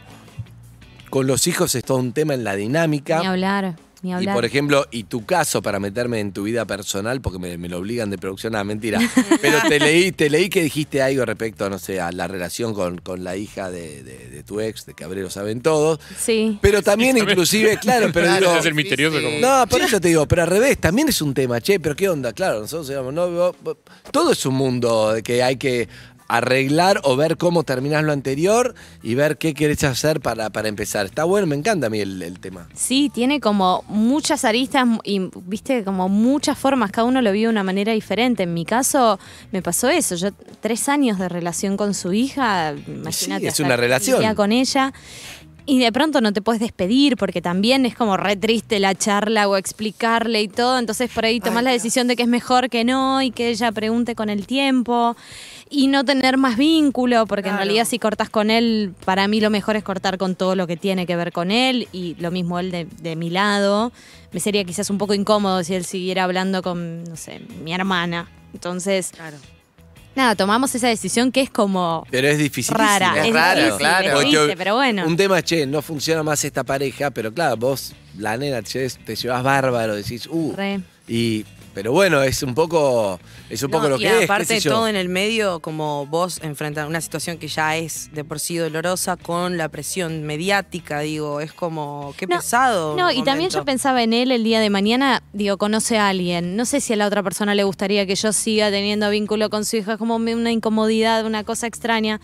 [1.10, 3.20] con los hijos es todo un tema en la dinámica.
[3.20, 4.34] Ni hablar, ni Y hablar.
[4.34, 7.78] por ejemplo, y tu caso para meterme en tu vida personal, porque me, me lo
[7.78, 8.98] obligan de producción, ah, mentira.
[9.42, 12.98] Pero te leí, te leí que dijiste algo respecto, no sé, a la relación con,
[12.98, 16.00] con la hija de, de- de tu ex, de Cabrero saben todos.
[16.18, 16.58] sí.
[16.62, 18.58] Pero también, inclusive, claro, pero Claro, digo.
[18.60, 19.40] Es el misterioso sí, sí.
[19.40, 19.46] como...
[19.58, 22.08] No, por eso te digo, pero al revés, también es un tema, che, pero ¿qué
[22.08, 22.32] onda?
[22.32, 23.52] Claro, nosotros digamos, no,
[24.10, 25.88] todo es un mundo de que hay que
[26.30, 31.06] arreglar o ver cómo terminás lo anterior y ver qué querés hacer para, para empezar.
[31.06, 32.68] Está bueno, me encanta a mí el, el tema.
[32.74, 36.92] Sí, tiene como muchas aristas y, viste, como muchas formas.
[36.92, 38.44] Cada uno lo vive de una manera diferente.
[38.44, 39.18] En mi caso,
[39.50, 40.14] me pasó eso.
[40.14, 40.28] Yo,
[40.60, 43.46] tres años de relación con su hija, imagínate.
[43.46, 44.34] es hasta una relación.
[44.34, 44.92] con ella.
[45.70, 49.46] Y de pronto no te puedes despedir porque también es como re triste la charla
[49.48, 50.76] o explicarle y todo.
[50.80, 53.70] Entonces por ahí tomás la decisión de que es mejor que no y que ella
[53.70, 55.14] pregunte con el tiempo
[55.70, 59.48] y no tener más vínculo porque en realidad si cortas con él, para mí lo
[59.48, 62.58] mejor es cortar con todo lo que tiene que ver con él y lo mismo
[62.58, 63.92] él de, de mi lado.
[64.32, 68.28] Me sería quizás un poco incómodo si él siguiera hablando con, no sé, mi hermana.
[68.52, 69.36] Entonces, Claro.
[70.16, 72.74] Nada, tomamos esa decisión que es como Pero es difícil.
[72.74, 73.14] rara.
[73.20, 74.20] Es Es, raro, difícil, claro.
[74.20, 75.06] es triste, pero bueno.
[75.06, 79.16] Un tema, che, no funciona más esta pareja, pero claro, vos, la nena, che, te
[79.16, 80.54] llevas bárbaro, decís, uh.
[80.56, 80.80] Re.
[81.08, 84.24] Y, pero bueno, es un poco, es un poco lo y que es.
[84.24, 84.72] aparte de yo.
[84.72, 88.56] todo en el medio, como vos enfrentas una situación que ya es de por sí
[88.56, 92.96] dolorosa con la presión mediática, digo, es como, qué No, pesado.
[92.96, 96.56] No, y también yo pensaba en él el día de mañana, digo, conoce a alguien.
[96.56, 99.64] No sé si a la otra persona le gustaría que yo siga teniendo vínculo con
[99.64, 102.20] su hija, es como una incomodidad, una cosa extraña.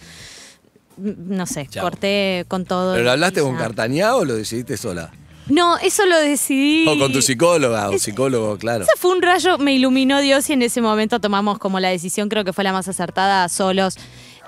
[0.96, 1.84] Mm, No sé, Chao.
[1.84, 2.92] corté con todo.
[2.94, 5.12] ¿Pero lo hablaste con Cartañá o lo decidiste sola?
[5.46, 6.86] No, eso lo decidí.
[6.88, 8.84] O con tu psicóloga o psicólogo, claro.
[8.84, 12.28] Ese fue un rayo, me iluminó Dios y en ese momento tomamos como la decisión,
[12.28, 13.96] creo que fue la más acertada, solos.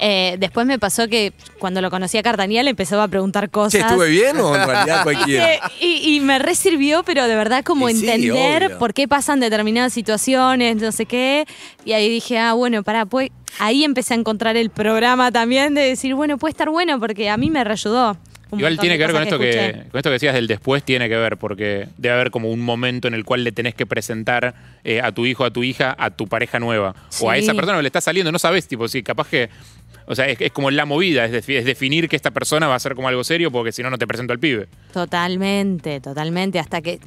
[0.01, 3.81] Eh, después me pasó que cuando lo conocí a Cartañá le empezaba a preguntar cosas.
[3.81, 5.55] Che, ¿estuve bien o en realidad cualquiera?
[5.55, 9.93] Eh, y, y me resirvió, pero de verdad como Y entender por qué pasan determinadas
[9.93, 11.47] situaciones, no sé qué.
[11.85, 15.83] Y ahí dije, ah, bueno, pará, pues ahí empecé a encontrar el programa también de
[15.83, 18.17] decir, bueno, puede estar bueno porque a mí me reayudó.
[18.51, 19.91] Un Igual tiene que ver con esto que, escuché.
[19.91, 23.09] con esto que decías del después, tiene que ver, porque debe haber como un momento
[23.09, 26.11] en el cual le tenés que presentar eh, a tu hijo, a tu hija, a
[26.11, 26.95] tu pareja nueva.
[27.21, 29.51] O a esa persona que le está saliendo, no sabes, tipo, si capaz que.
[30.11, 32.75] O sea, es, es como la movida, es, defi- es definir que esta persona va
[32.75, 34.66] a ser como algo serio, porque si no, no te presento al pibe.
[35.23, 36.59] Totalmente, totalmente.
[36.59, 37.01] Hasta que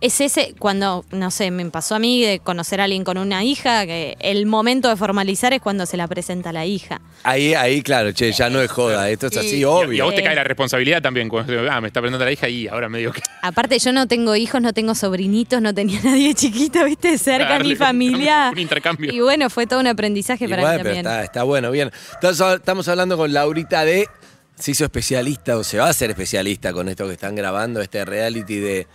[0.00, 3.44] es ese, cuando, no sé, me pasó a mí de conocer a alguien con una
[3.44, 7.00] hija, que el momento de formalizar es cuando se la presenta a la hija.
[7.24, 9.68] Ahí, ahí, claro, che, ya no es joda, esto es Y- así, Y, y a
[9.70, 10.04] obvio.
[10.06, 11.28] vos te cae la responsabilidad también.
[11.28, 13.22] Cuando, ah, me está presentando la hija y ahora me digo que.
[13.42, 17.64] Aparte, yo no tengo hijos, no tengo sobrinitos, no tenía nadie chiquito, viste, cerca, Claro,
[17.64, 18.50] ni familia.
[18.52, 19.12] un intercambio.
[19.12, 21.06] Y bueno, fue todo un aprendizaje para Igual, mí también.
[21.06, 21.90] está, está bueno, bien.
[22.14, 24.08] Entonces, estamos hablando con Laurita de.
[24.58, 28.04] Se hizo especialista o se va a hacer especialista con esto que están grabando, este
[28.04, 28.86] reality de.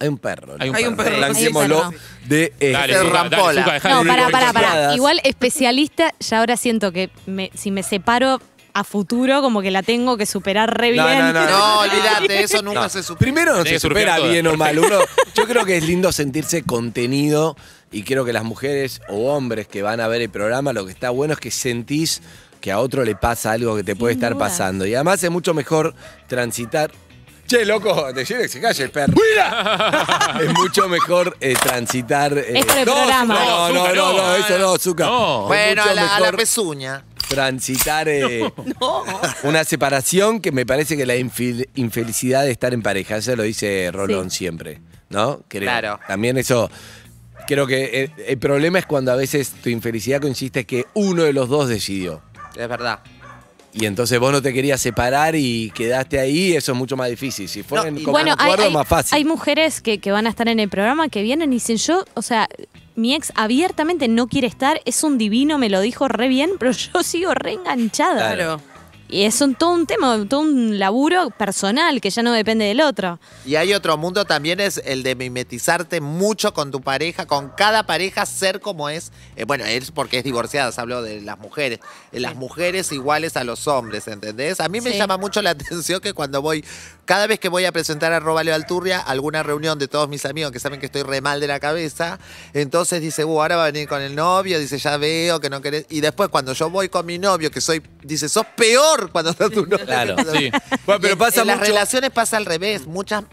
[0.00, 0.56] Hay un perro.
[0.58, 0.64] ¿no?
[0.74, 1.24] Hay un perro.
[1.24, 1.94] Hay un
[2.26, 2.52] de.
[2.60, 3.62] eh, Dale, Este Rampola.
[3.80, 4.52] dale, No, para, para.
[4.52, 4.96] colgadas.
[4.96, 8.40] Igual especialista, ya ahora siento que me- si me separo
[8.76, 11.18] a futuro, como que la tengo que superar re No, bien.
[11.20, 12.88] no, no, No, olvídate, eso nunca No.
[12.88, 13.18] se supera.
[13.20, 14.76] Primero no se supera bien o mal.
[14.78, 14.98] Uno,
[15.36, 17.56] yo creo que es lindo sentirse contenido
[17.92, 20.90] y creo que las mujeres o hombres que van a ver el programa, lo que
[20.92, 22.20] está bueno es que sentís
[22.64, 24.46] que a otro le pasa algo que te puede estar duda.
[24.46, 24.86] pasando.
[24.86, 25.94] Y además es mucho mejor
[26.28, 26.90] transitar.
[27.46, 29.12] Che, loco, te que se calle el perro.
[30.42, 32.32] es mucho mejor eh, transitar.
[32.38, 33.34] eh, Es por el no, programa.
[33.34, 34.36] No, no, Zucca, no, no, no.
[34.36, 35.04] eso no, Zucca.
[35.04, 35.42] No.
[35.42, 37.04] Es Bueno, mucho a la, a la mejor pezuña.
[37.28, 38.50] transitar eh,
[39.42, 43.42] una separación que me parece que la infel- infelicidad de estar en pareja, eso lo
[43.42, 44.38] dice Rolón Sí.
[44.38, 45.42] siempre, ¿no?
[45.48, 45.64] Creo.
[45.68, 46.00] Claro.
[46.08, 46.70] También eso,
[47.46, 51.24] creo que el, el problema es cuando a veces tu infelicidad consiste en que uno
[51.24, 52.22] de los dos decidió.
[52.56, 53.00] Es verdad.
[53.72, 57.48] Y entonces vos no te querías separar y quedaste ahí, eso es mucho más difícil.
[57.48, 59.16] Si fuera No, común Bueno, hay, acuerdo, hay- más fácil.
[59.16, 62.04] hay mujeres que, que van a estar en el programa que vienen y dicen, yo,
[62.14, 62.48] o sea,
[62.94, 66.70] mi ex abiertamente no quiere estar, es un divino, me lo dijo re bien, pero
[66.94, 68.32] yo sigo re enganchada.
[68.34, 68.60] Claro.
[69.08, 72.80] Y es un, todo un tema, todo un laburo personal que ya no depende del
[72.80, 73.20] otro.
[73.44, 77.84] Y hay otro mundo también, es el de mimetizarte mucho con tu pareja, con cada
[77.84, 79.12] pareja, ser como es.
[79.36, 81.80] Eh, bueno, es porque es divorciada, hablo de las mujeres.
[82.12, 84.58] Eh, Las mujeres iguales a los hombres, ¿entendés?
[84.60, 84.98] A mí me Sí.
[84.98, 86.64] llama mucho la atención que cuando voy,
[87.04, 90.52] cada vez que voy a presentar a Robaleo Alturria, alguna reunión de todos mis amigos
[90.52, 92.18] que saben que estoy re mal de la cabeza,
[92.52, 95.60] entonces dice, uh, ahora va a venir con el novio, dice, ya veo que no
[95.60, 95.86] querés.
[95.90, 99.48] Y después cuando yo voy con mi novio, que soy, dice, sos peor cuando está
[99.48, 99.84] tu novio.
[99.84, 100.16] Claro.
[100.34, 100.50] Sí.
[100.86, 102.86] Bueno, pero En- pasa en las mucho- relaciones pasa al revés.
[102.86, 103.24] Muchas,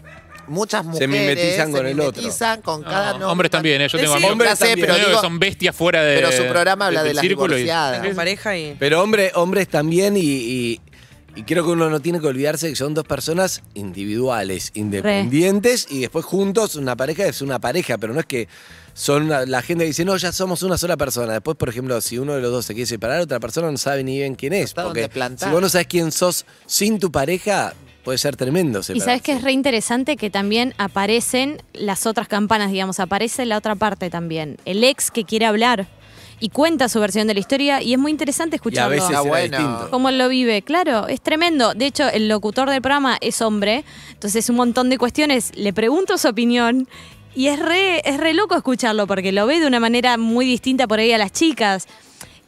[0.46, 2.20] muchas mujeres mimetizan con se el otro.
[2.20, 3.28] mimetizan con cada No, novio.
[3.30, 3.88] hombres también, ¿eh?
[3.88, 4.80] yo tengo Sí, Hombres sé, también.
[4.86, 6.16] pero, digo, que son bestias fuera de.
[6.16, 8.04] pero su programa habla del de las y- divorciadas.
[8.04, 8.76] En pareja y.
[8.78, 10.80] Pero hombre, hombres también y, y-
[11.34, 16.00] y creo que uno no tiene que olvidarse que son dos personas individuales, independientes y
[16.00, 18.48] después juntos una pareja es una pareja, pero no es que
[18.94, 21.32] son una- la gente dice, no, ya somos una sola persona.
[21.32, 24.04] Después, por ejemplo, si uno de los dos se quiere separar, otra persona no sabe
[24.04, 24.64] ni bien quién es.
[24.66, 27.72] está Porque si vos no sabes quién sos sin tu pareja,
[28.04, 32.70] puede ser tremendo Y sabes que es re interesante que también aparecen las otras campanas,
[32.70, 34.58] digamos, aparece la otra parte también.
[34.66, 35.86] El ex que quiere hablar
[36.42, 38.90] y cuenta su versión de la historia y es muy interesante Y a escucharlo.
[38.90, 39.56] veces Ah, bueno.
[39.56, 39.88] distinto.
[39.90, 41.72] cómo él lo vive, claro, es tremendo.
[41.74, 46.18] De hecho, el locutor del programa es hombre, entonces un montón de cuestiones, le pregunto
[46.18, 46.88] su opinión
[47.34, 50.88] y es re, es re loco escucharlo porque lo ve de una manera muy distinta
[50.88, 51.86] por ahí a las chicas.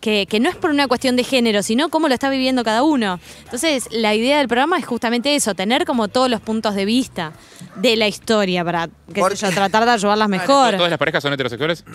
[0.04, 2.82] Que, que no es por una cuestión de género, sino cómo lo está viviendo cada
[2.82, 3.18] uno.
[3.44, 7.32] Entonces, la idea del programa es justamente eso, tener como todos los puntos de vista
[7.76, 10.76] de la historia para yo, tratar de ayudarlas mejor.
[10.76, 11.86] ¿Todas las parejas son heterosexuales?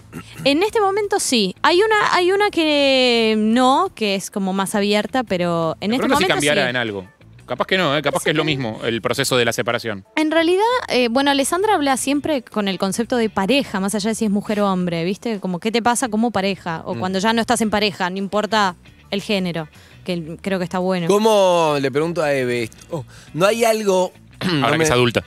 [0.44, 1.56] En este momento sí.
[1.62, 6.10] Hay una, hay una que no, que es como más abierta, pero en este si
[6.10, 6.70] momento cambiará sí.
[6.72, 7.06] en algo.
[7.50, 8.02] Capaz que no, ¿eh?
[8.02, 10.06] capaz que es lo mismo el proceso de la separación.
[10.16, 14.16] En realidad, eh, bueno, Alessandra habla siempre con el concepto de pareja, más allá de
[14.16, 15.40] si es mujer o hombre, ¿viste?
[15.40, 18.76] Como qué te pasa como pareja, o cuando ya no estás en pareja, no importa
[19.12, 19.68] el género,
[20.06, 21.08] que creo que está bueno.
[21.08, 22.78] ¿Cómo le pregunto a Eve esto?
[22.92, 24.14] Oh, no hay algo.
[24.40, 25.24] Ahora no que me- es adulta.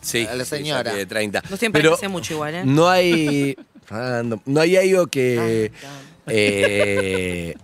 [0.00, 0.90] Sí, A la señora.
[0.90, 1.42] tiene 30.
[1.50, 2.62] No siempre Pero hace mucho igual, ¿eh?
[2.64, 3.54] No hay.
[3.90, 4.40] Random.
[4.46, 5.70] No hay algo que.
[6.26, 7.54] eh,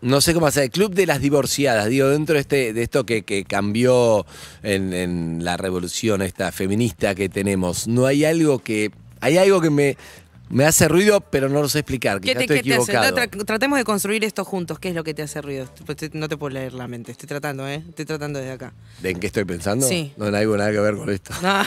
[0.00, 0.64] no sé cómo hacer.
[0.64, 4.26] El Club de las Divorciadas, digo, dentro de, este, de esto que, cambió
[4.62, 8.90] en, en la revolución esta feminista que tenemos, no hay algo que.
[9.20, 9.96] Hay algo que me,
[10.50, 12.20] me hace ruido, pero no lo sé explicar.
[12.20, 12.92] ¿Qué te, estoy qué te hace?
[12.92, 14.78] Tra- tratemos de construir esto juntos.
[14.78, 15.68] ¿Qué es lo que te hace ruido?
[15.86, 17.12] Pues No te puedo leer la mente.
[17.12, 17.82] Estoy tratando, ¿eh?
[17.88, 18.72] Estoy tratando desde acá.
[19.00, 19.86] ¿De en qué estoy pensando?
[19.86, 20.12] Sí.
[20.16, 21.32] No, no hay nada que ver con esto.
[21.42, 21.48] No.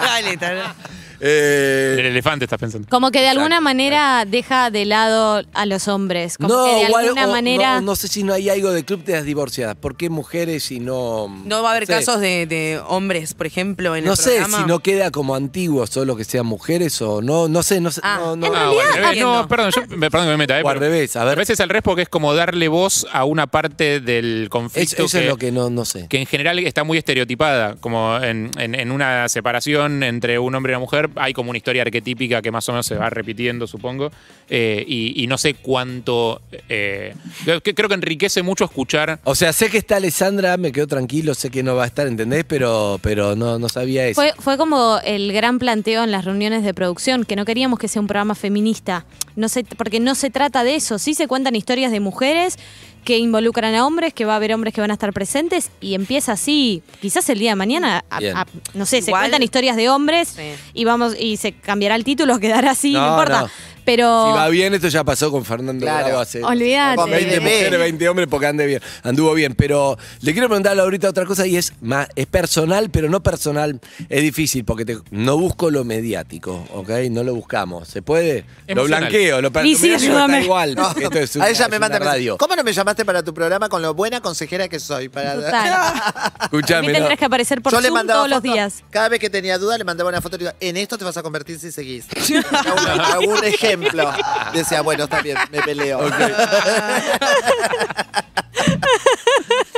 [0.00, 0.74] Dale, tal-
[1.22, 2.88] Eh, El elefante estás pensando.
[2.88, 3.64] Como que de alguna Exacto.
[3.64, 6.38] manera deja de lado a los hombres.
[6.38, 7.74] Como no, que de alguna o- manera.
[7.80, 9.76] no, no sé si no hay algo de Club de las Divorciadas.
[9.76, 11.28] ¿Por qué mujeres y no.?
[11.44, 11.92] No va a haber sé.
[11.92, 14.58] casos de, de hombres, por ejemplo, en No el sé programa.
[14.58, 17.48] si no queda como antiguo solo que sean mujeres o no.
[17.48, 18.00] No sé, no sé.
[18.02, 19.22] Ah, no, no- en Ah, realidad-.
[19.24, 20.58] No, perdón, yo, perdón que me meta.
[20.58, 20.62] ¿eh?
[20.64, 21.34] O al pero revés, a ver.
[21.34, 25.18] A veces al revés porque es como darle voz a una parte del conflicto eso
[25.18, 26.06] es lo que no, no sé.
[26.08, 30.72] que en general está muy estereotipada, como en, en- en una separación entre un hombre
[30.72, 33.66] y una mujer, hay como una historia arquetípica que más o menos se va repitiendo,
[33.66, 34.10] supongo,
[34.48, 36.40] eh, y, y no sé cuánto...
[36.68, 39.20] eh, creo, que, creo que enriquece mucho escuchar...
[39.24, 42.06] O sea, sé que está Alessandra, me quedo tranquilo, sé que no va a estar,
[42.06, 42.44] ¿entendés?
[42.46, 44.20] Pero, pero no, no sabía eso.
[44.20, 47.88] Fue, fue como el gran planteo en las reuniones de producción, que no queríamos que
[48.00, 49.04] un programa feminista,
[49.36, 52.58] no se, porque no se trata de eso, sí se cuentan historias de mujeres
[53.04, 55.94] que involucran a hombres, que va a haber hombres que van a estar presentes y
[55.94, 58.36] empieza así, quizás el día de mañana, a- Bien.
[58.36, 60.42] a- no sé, se Igual- cuentan historias de hombres Sí.
[60.74, 63.50] y vamos y se cambiará el título, quedará así, no, No, importa, no.
[63.84, 66.06] pero Si va bien, esto ya pasó con Fernando Claro.
[66.06, 66.96] Bravo hace olvídate.
[66.96, 67.42] Con 20 BDB.
[67.42, 69.54] mujeres, 20 hombres porque ande bien, anduvo bien.
[69.54, 73.80] Pero le quiero preguntarle ahorita otra cosa y es más, es personal, pero no personal.
[74.08, 76.90] Es difícil porque te- no busco lo mediático, ¿ok?
[77.10, 77.88] No lo buscamos.
[77.88, 78.44] ¿Se puede?
[78.68, 79.00] Lo Emocional.
[79.00, 80.44] blanqueo, lo Y sí, mediático está ayúdame.
[80.44, 80.74] igual.
[80.74, 82.36] No, Esto es una, a ella me manda radio.
[82.38, 82.72] ¿Cómo no me
[83.04, 85.08] para tu programa con lo buena consejera que soy.
[85.08, 85.34] Para...
[86.42, 86.92] Escuchame.
[86.92, 88.82] Tendrás que aparecer por Yo todos los días.
[88.90, 91.16] Cada vez que tenía duda le mandaba una foto y digo, en esto te vas
[91.16, 92.06] a convertir si seguís.
[93.12, 94.12] Algún ejemplo.
[94.52, 96.06] Decía, bueno, está bien, me peleo.
[96.06, 96.32] Okay.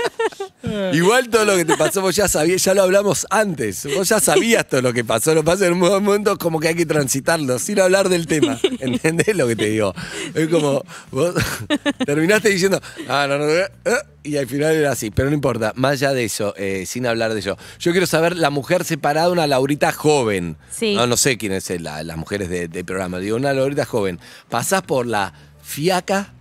[0.93, 3.87] Igual todo lo que te pasó, vos ya sabías, ya lo hablamos antes.
[3.97, 5.35] Vos ya sabías todo lo que pasó.
[5.35, 8.59] Lo pasa en un momento como que hay que transitarlo, sin hablar del tema.
[8.81, 9.95] ¿Entendés lo que te digo?
[10.35, 11.35] Es como, vos
[12.07, 13.91] terminaste diciendo, ah, no, no, eh, eh",
[14.25, 15.11] y al final era así.
[15.11, 17.57] Pero no importa, más allá de eso, eh, sin hablar de eso.
[17.81, 20.57] Yo quiero saber, la mujer separada, una Laurita joven.
[20.71, 20.95] Sí.
[20.95, 23.19] No, no sé quién es la- las mujeres de- del programa.
[23.19, 24.21] Digo, una Laurita joven.
[24.49, 26.33] Pasás por la fiaca,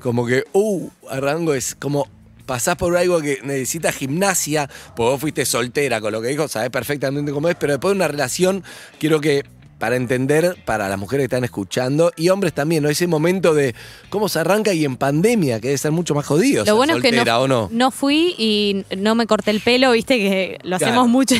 [0.00, 2.08] como que, uh, arranco es como
[2.46, 6.70] pasás por algo que necesita gimnasia, porque vos fuiste soltera con lo que dijo, sabés
[6.70, 8.62] perfectamente cómo es, pero después de una relación,
[8.98, 9.44] quiero que,
[9.78, 12.88] para entender, para las mujeres que están escuchando, y hombres también, ¿no?
[12.88, 13.74] Ese momento de
[14.08, 16.64] cómo se arranca y en pandemia, que debe ser mucho más jodido.
[16.64, 17.68] Lo bueno es que soltera, no, ¿o no?
[17.70, 20.92] no fui y no me corté el pelo, viste que lo Claro.
[20.92, 21.34] hacemos mucho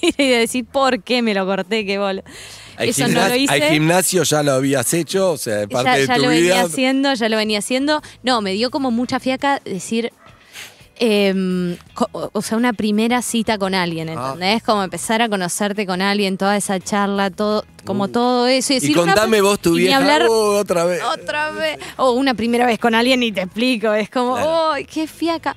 [0.00, 2.22] y de decir por qué me lo corté, qué bol.
[2.78, 3.52] Eso no lo hice.
[3.52, 6.28] hay gimnasio, ya lo habías hecho, o sea, de parte ya, de ya tu lo
[6.30, 6.40] vida.
[6.40, 8.00] venía haciendo, ya lo venía haciendo.
[8.22, 10.10] No, me dio como mucha fiaca decir,
[10.96, 11.76] em,
[12.12, 14.32] o sea, una primera cita con alguien, Ah.
[14.34, 14.62] ¿entendés?
[14.62, 18.72] Como empezar a conocerte con alguien, toda esa charla, todo, como todo eso.
[18.72, 18.78] Y, Uh.
[18.78, 21.02] Y decir, una- contame vos tu y vieja hablar "Oh, otra vez.
[21.02, 21.78] otra vez.
[21.96, 23.92] O una primera vez con alguien y te explico.
[23.94, 24.72] Es como, Claro.
[24.72, 25.56] ¡ay, qué fiaca!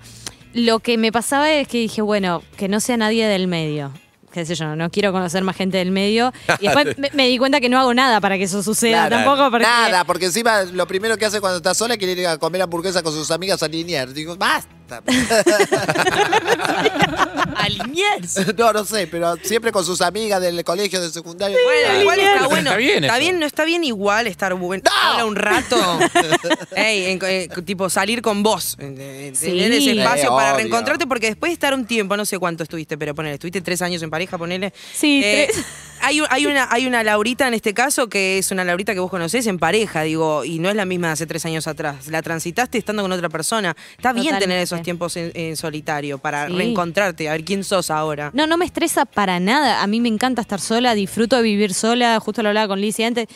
[0.54, 3.91] Lo que me pasaba es que dije, bueno, que no sea nadie del medio.
[4.32, 6.34] Qué sé yo, no quiero conocer más gente del medio.
[6.60, 9.24] Y después me, me di cuenta que no hago nada para que eso suceda Claro.
[9.24, 9.50] tampoco.
[9.52, 12.38] Porque Nada, porque encima lo primero que hace cuando está sola es querer ir a
[12.38, 14.13] comer hamburguesa con sus amigas a Liniers.
[14.13, 14.75] Digo, basta.
[17.56, 18.54] Alinearse.
[18.58, 21.58] no, no sé, pero siempre con sus amigas del colegio, del secundario.
[21.63, 22.71] Bueno, igual está bueno.
[22.71, 26.00] Está bien no está bien igual estar un rato.
[26.76, 28.76] Ey, en- eh, tipo salir con vos.
[28.80, 29.48] eh, Sí.
[29.48, 30.58] Tener ese espacio Eh, para obvio.
[30.58, 33.82] reencontrarte, porque después de estar un tiempo, no sé cuánto estuviste, pero ponele, estuviste tres
[33.82, 34.74] años en pareja, ponele.
[34.93, 35.65] Sí, Eh, tres.
[36.06, 39.00] Hay, un- hay, una, hay una Laurita en este caso que es una Laurita que
[39.00, 42.08] vos conocés en pareja, digo, y no es la misma de hace tres años atrás.
[42.08, 43.76] La transitaste estando con otra persona.
[43.98, 46.54] Está bien tener esos tiempos en, en solitario para Sí.
[46.54, 48.32] reencontrarte, a ver quién sos ahora.
[48.34, 49.82] No, no me estresa para nada.
[49.84, 52.20] A mí me encanta estar sola, disfruto de vivir sola.
[52.20, 53.28] Justo lo hablaba con Lizzie antes.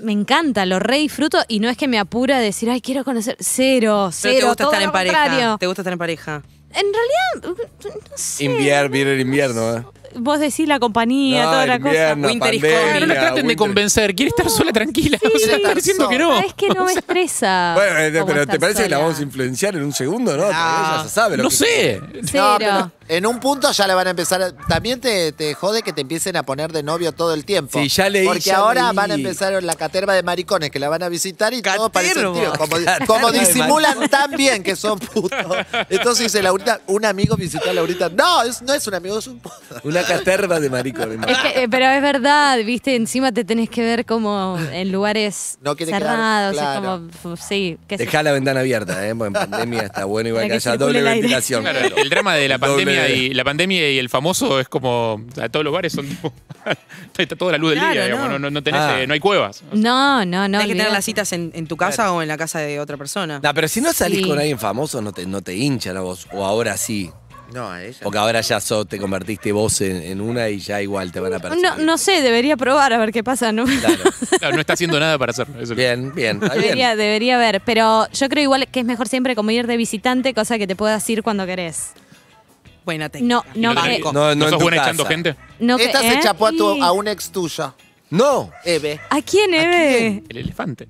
[0.00, 3.04] Me encanta, lo re disfruto y no es que me apura a decir, ay, quiero
[3.04, 3.36] conocer.
[3.38, 4.34] Cero, cero.
[4.34, 5.18] Pero te gusta todo estar en pareja.
[5.22, 5.56] contrario.
[5.60, 6.42] Te gusta estar en pareja.
[6.70, 7.56] En realidad,
[8.10, 8.44] no sé.
[8.44, 9.84] Invier, viene el invierno, ¿eh?
[10.16, 12.14] Vos decís la compañía, No, toda la cosa.
[12.14, 13.00] Winter pandemia.
[13.00, 15.18] No la traten de convencer, quiere estar sola tranquila.
[15.34, 16.38] o sea, está diciendo que no.
[16.40, 17.72] Es que no me estresa.
[17.74, 20.46] Bueno, eh, pero ¿te parece que la vamos a influenciar en un segundo, no?
[20.48, 22.00] Ella se sabe lo No que- sé.
[22.32, 24.40] No, pero en un punto ya le van a empezar.
[24.42, 27.78] a- también te, te jode que te empiecen a poner de novio todo el tiempo.
[27.80, 28.96] Sí, ya leí, Porque ya ahora leí.
[28.96, 32.22] van a empezar la caterva de maricones que la van a visitar y todo parece.
[32.22, 32.46] Como,
[33.06, 35.40] como disimulan tan bien que son putos.
[35.90, 38.08] Entonces dice Laurita, un amigo visitó a Laurita.
[38.08, 39.54] No, es- no es un amigo, es un puto.
[39.82, 41.18] Una caterva de maricones.
[41.26, 45.58] Es que, eh, pero es verdad, viste, encima te tenés que ver como en lugares
[45.62, 46.72] No quiere quedar cerrados, claro.
[47.06, 49.14] es como, f- sí, qué sé Dejá la ventana abierta, ¿eh?
[49.14, 51.20] Porque en pandemia está bueno igual Para que que haya doble circule el aire.
[51.22, 51.62] ventilación.
[51.62, 54.68] Claro, el, el drama de la Doble- pandemia y la pandemia y el famoso es
[54.68, 56.32] como o sea, todos los bares son tipo
[57.18, 58.06] está toda la luz del Claro, día, no.
[58.08, 59.00] digamos, no, no, no tenés, Ah.
[59.02, 59.62] eh, no hay cuevas.
[59.72, 60.58] No, no, no.
[60.58, 60.92] Hay que tener olvidate.
[60.92, 63.40] las citas en, en tu casa o en la casa de otra persona.
[63.42, 64.28] No, pero si no salís Sí.
[64.28, 66.26] con alguien famoso, no te, no te hinchan a vos.
[66.32, 67.10] O ahora sí.
[67.52, 67.98] No, a ella.
[68.02, 71.34] Porque ahora ya sos, te convertiste vos en, en una y ya igual te van
[71.34, 71.64] a perseguir.
[71.64, 73.64] No, no sé, debería probar a ver qué pasa, ¿no?
[73.64, 74.02] Claro.
[74.38, 75.60] Claro, no está haciendo nada para hacerlo.
[75.60, 76.62] eso Bien, bien, está bien.
[76.64, 80.34] Debería, debería haber, pero yo creo igual que es mejor siempre como ir de visitante,
[80.34, 81.92] cosa que te puedas ir cuando querés.
[82.84, 83.42] Buena técnica.
[83.54, 84.88] No, no, No, no en sos buena casa.
[84.90, 85.36] echando gente.
[85.60, 86.20] no que- Esta se ¿eh?
[86.22, 87.74] chapó a, tu- a un ex tuyo,
[88.10, 89.00] No, Eve.
[89.10, 90.22] ¿A quién, Eve?
[90.28, 90.86] El elefante.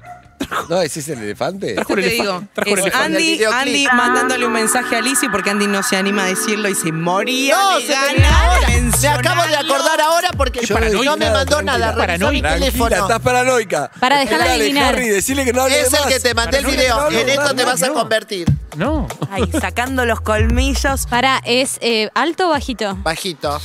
[0.69, 1.75] No, ese es el elefante.
[1.75, 2.43] Trajo Te el digo.
[2.53, 3.05] Trajo es elefante.
[3.17, 3.61] Andy, videoclip.
[3.61, 6.93] Andy mandándole un mensaje a Lizzie porque Andy no se anima a decirlo y se
[6.93, 8.67] moría No, de se ganas me, ahora.
[8.69, 9.75] de me acabo de mencionarlo.
[9.75, 12.07] acordar ahora porque Yo no no me nada, mandó tranquila, nada.
[12.07, 12.97] Revisó mi Tranquila, teléfono.
[12.97, 13.91] estás paranoica.
[14.01, 14.95] Para dejarla Dale, adivinar.
[14.95, 16.03] Harry, decile que no hable Es más.
[16.03, 17.11] el que te mandé el video.
[17.11, 17.95] no, en esto no, te no, vas a no.
[17.95, 18.49] convertir.
[18.77, 19.07] No.
[19.31, 21.07] Ay, sacando los colmillos.
[21.07, 22.97] Para, ¿es eh, alto o bajito?
[23.03, 23.61] Bajito.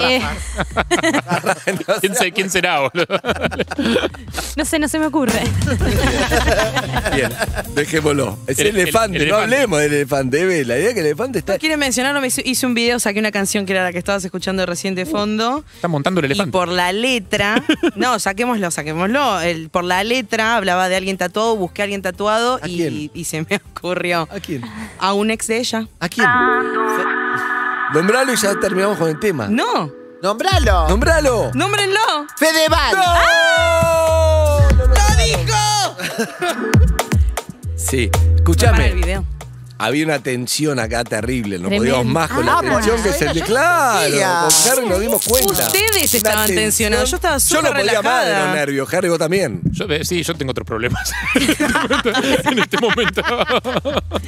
[0.00, 0.20] Eh,
[2.00, 3.06] ¿Quién, se- quién será, boludo?
[4.56, 5.40] no sé, no se me ocurre.
[7.14, 7.32] Bien,
[7.74, 8.38] dejémoslo.
[8.46, 9.54] Es el, El- el- elefante, el no elefante.
[9.56, 10.40] hablemos del elefante.
[10.40, 10.64] Eve.
[10.64, 11.52] La idea es que el elefante está.
[11.54, 12.20] ¿No quieren mencionarlo?
[12.20, 14.94] Me hice- hice un video, saqué una canción que era la que estabas escuchando recién
[14.94, 15.64] de fondo.
[15.74, 16.52] Está montando el Y elefante.
[16.52, 17.62] por la letra,
[17.96, 19.40] no, saquémoslo, saquémoslo.
[19.40, 23.10] El, por la letra hablaba de alguien tatuado, busqué a alguien tatuado ¿A y, quién?
[23.14, 24.62] y se me ocurrió ¿A quién?
[24.98, 25.86] a un ex de ella.
[26.00, 26.26] ¿A quién?
[27.94, 29.46] Nombralo y ya terminamos con el tema.
[29.48, 29.90] No,
[30.22, 30.88] Nombralo.
[30.88, 31.50] ¡Nombralo!
[31.54, 32.26] nómbrenlo.
[32.36, 32.94] Fedeval.
[32.94, 34.68] ¡No!
[34.76, 34.86] ¡Lo
[35.24, 35.56] dijo!
[37.76, 38.92] Sí, el escúchame.
[38.92, 39.24] video.
[39.86, 41.58] Había una tensión acá terrible.
[41.58, 41.94] No Tremendo.
[41.94, 45.24] podíamos más con Ah, la por tensión que se yo Claro, con Harry nos dimos
[45.26, 45.52] cuenta.
[45.66, 46.64] Ustedes estaban tensión.
[46.64, 48.54] tensionados, yo estaba Yo súper no podía más de los relajada.
[48.54, 48.94] nervios.
[48.94, 49.60] Harry, vos también.
[49.72, 51.10] Yo, eh, sí, yo tengo otros problemas
[52.44, 53.22] en este momento.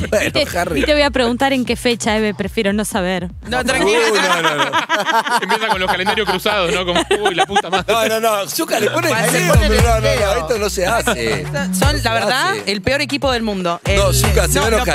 [0.09, 0.81] Bueno, Y te, Harry.
[0.81, 3.29] y te voy a preguntar en qué fecha, Eve, prefiero no saber.
[3.49, 3.99] No, tranquilo.
[4.13, 4.65] Uy, no, no, no.
[5.43, 6.85] Empieza con los calendarios cruzados, ¿no?
[6.87, 7.93] Como, uy, la puta madre.
[7.93, 8.49] No, no, no.
[8.49, 11.45] Zucca le pone el no, no, esto no se hace.
[11.79, 12.73] Son, se la verdad, hace.
[12.73, 13.81] el peor equipo del mundo.
[13.97, 14.95] No, Zucca se va a lo enojar.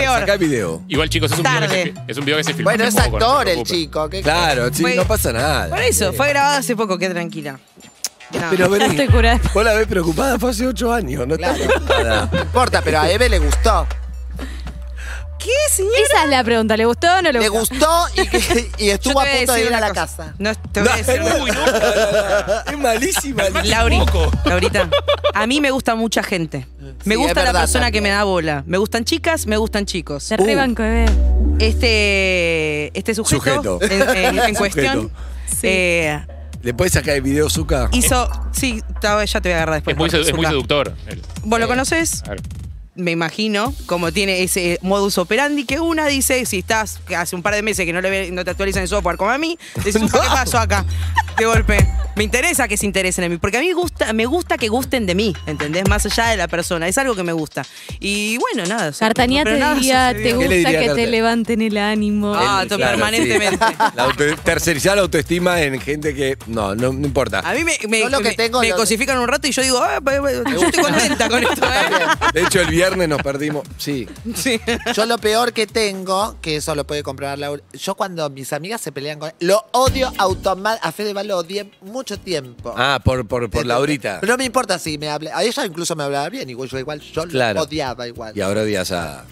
[0.50, 0.82] Video.
[0.88, 1.94] Igual, chicos, es un, video que Tarde.
[2.06, 2.70] se, es un video que se filmó.
[2.70, 3.76] Bueno, hace es poco, no se actor el preocupen.
[3.80, 4.10] chico.
[4.10, 5.70] ¿qué- Claro, sí, Fue- no pasa nada.
[5.70, 7.60] Por eso, fue grabado hace poco, qué tranquila.
[8.34, 8.40] No.
[8.50, 9.40] Pero vení, Estoy curada.
[9.54, 11.70] vos la ves preocupada, fue hace ocho años, no estás Claro.
[11.74, 12.30] preocupada.
[12.32, 13.88] No importa, pero a Eve le gustó.
[15.48, 15.94] ¿Qué, señor?
[16.04, 17.76] Esa es la pregunta, ¿le gustó o no le Le gustó?
[17.76, 19.80] gustó y, que- y Yo estuvo a te voy punto de decir ir a una
[19.80, 20.18] la cosa.
[20.18, 20.34] casa.
[20.38, 22.72] No, te voy a decir una Uy, no, no, no, no.
[22.72, 23.44] Es malísima.
[23.64, 24.00] Lauri,
[24.46, 24.90] Laurita,
[25.34, 26.68] a mí me gusta mucha gente.
[27.06, 28.04] Me Sí, gusta la verdad persona que también.
[28.04, 28.64] me da bola.
[28.68, 30.24] Me gustan chicas, me gustan chicos.
[30.24, 31.06] Se rebanco, Eve.
[31.60, 33.80] Este, este sujeto, Sujeto.
[33.82, 35.12] en, en- en cuestión Sujeto.
[35.64, 36.20] eh,
[36.64, 37.88] ¿Le puedes sacar el video, Zucca?
[37.94, 38.30] hizo.
[38.52, 39.94] Sí, ta- ya te voy a agarrar después.
[39.94, 40.50] Es muy, por sedu- es muy Zucca.
[40.50, 40.94] seductor.
[41.08, 41.22] él.
[41.44, 42.24] ¿Vos lo conoces?
[42.26, 42.42] A ver.
[42.98, 47.56] Me imagino, como tiene ese modus operandi que una dice, si estás hace un par
[47.56, 50.22] de meses que no, le no te actualizan el software como a mí, dices, "Upa,
[50.22, 50.86] ¿qué pasó acá?
[51.38, 51.88] De golpe.
[52.18, 55.06] Me interesa que se interesen en mí, porque a mí gusta, me gusta que gusten
[55.06, 55.88] de mí, ¿entendés?
[55.88, 57.64] Más allá de la persona, es algo que me gusta.
[58.00, 58.92] Y bueno, nada.
[59.00, 59.28] pero te
[59.60, 62.34] nada diría, te ¿Qué le gusta diría que te levanten el ánimo.
[62.36, 63.66] Ah, El- claro, permanentemente.
[63.68, 63.74] sí.
[63.96, 66.38] La auto- tercerizar la autoestima en gente que.
[66.48, 67.40] No, no, no importa.
[67.48, 69.52] A mí me, me, Yo lo que me- tengo- me lo- cosifican un rato y
[69.52, 72.30] yo digo, ah, pa- pa- yo estoy contenta con esto, ¿eh?
[72.34, 73.68] De hecho, el viernes nos perdimos.
[73.78, 74.08] Sí.
[74.36, 74.60] Sí.
[74.96, 78.82] Yo lo peor que tengo, que eso lo puede comprobar Laura, yo cuando mis amigas
[78.82, 82.74] se pelean con lo odio automáticamente, a Fedeval lo odié mucho tiempo.
[82.78, 84.20] Ah, por, por, por Laurita.
[84.22, 86.80] Pero no me importa si me hable, a ella incluso me hablaba bien, igual yo
[86.80, 87.60] igual, yo Claro.
[87.60, 88.32] lo odiaba igual.
[88.38, 89.26] Y ahora odias a.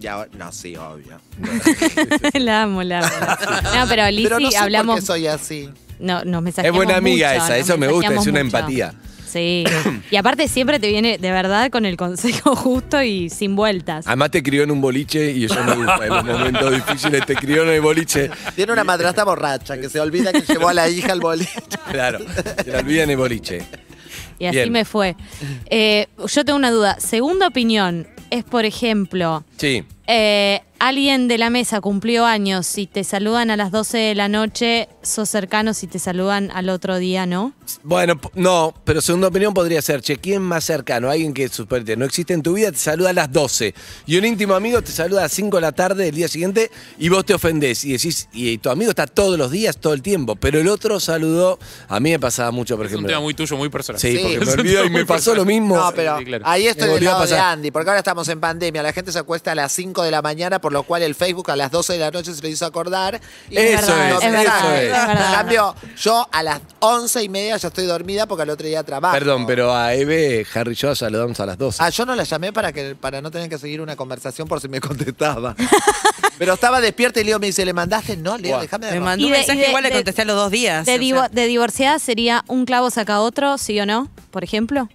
[0.00, 1.20] Y ahora- no, sí, obvio.
[2.34, 3.08] la amo, la amo.
[3.74, 4.96] No, pero Lizzy, Pero no sé por hablamos.
[5.00, 5.70] qué soy así.
[5.98, 8.44] No, nos Es mensajeamos buena amiga mucho, esa, nos eso me gusta, es mensajeamos una
[8.44, 8.56] mucho.
[8.58, 8.94] empatía.
[9.32, 9.64] Sí.
[10.10, 14.06] Y aparte siempre te viene de verdad con el consejo justo y sin vueltas.
[14.06, 16.00] Además te crió en un boliche y eso me gusta.
[16.06, 18.30] En los momentos difíciles te crió en el boliche.
[18.56, 21.60] Tiene una madrastra borracha que se olvida que llevó a la hija al boliche.
[21.90, 22.18] Claro,
[22.64, 23.62] se la olvida en el boliche.
[24.38, 24.72] Y así Bien.
[24.72, 25.16] me fue.
[25.66, 26.98] Eh, yo tengo una duda.
[26.98, 29.84] Segunda opinión es, por ejemplo, Sí.
[30.06, 34.28] eh, alguien de la mesa cumplió años, si te saludan a las 12 de la
[34.28, 37.52] noche, sos cercano, si te saludan al otro día, ¿no?
[37.84, 41.08] Bueno, no, pero segunda opinión podría ser, che, ¿quién más cercano?
[41.10, 43.74] Alguien que suponete, no existe en tu vida, te saluda a las 12.
[44.06, 46.70] Y un íntimo amigo te saluda a las 5 de la tarde del día siguiente
[46.98, 50.02] y vos te ofendés y decís, y tu amigo está todos los días, todo el
[50.02, 50.34] tiempo.
[50.36, 53.08] Pero el otro saludó, a mí me pasaba mucho, por Es un ejemplo.
[53.08, 54.00] tema muy tuyo, muy personal.
[54.00, 54.22] Sí, Sí.
[54.38, 55.76] porque me tema y me pasó lo mismo.
[55.76, 56.44] No, pero Sí, claro.
[56.46, 57.52] ahí estoy del lado de pasar.
[57.52, 60.22] Andy, porque ahora estamos en pandemia, la gente se acuesta a las 5 de la
[60.22, 62.64] mañana, por lo cual el Facebook a las 12 de la noche se le hizo
[62.66, 63.20] acordar.
[63.50, 64.92] Y Eso es, es verdad, es.
[64.92, 68.82] En cambio, yo a las 11 y media ya estoy dormida porque al otro día
[68.82, 69.14] trabajo.
[69.14, 71.78] Perdón, pero a Eve, Harry y yo saludamos a las 12.
[71.82, 74.60] Ah, yo no la llamé para que para no tener que seguir una conversación por
[74.60, 75.54] si me contestaba.
[76.38, 78.16] Pero estaba despierta y Leo me dice, ¿le mandaste?
[78.16, 78.62] No, Leo, Buah.
[78.62, 80.86] déjame de Me mandó un mensaje igual le de- contesté a los dos días.
[80.86, 81.28] De, divo- sea.
[81.28, 84.08] de divorciada sería un clavo saca otro, ¿sí o no?
[84.30, 84.88] Por ejemplo.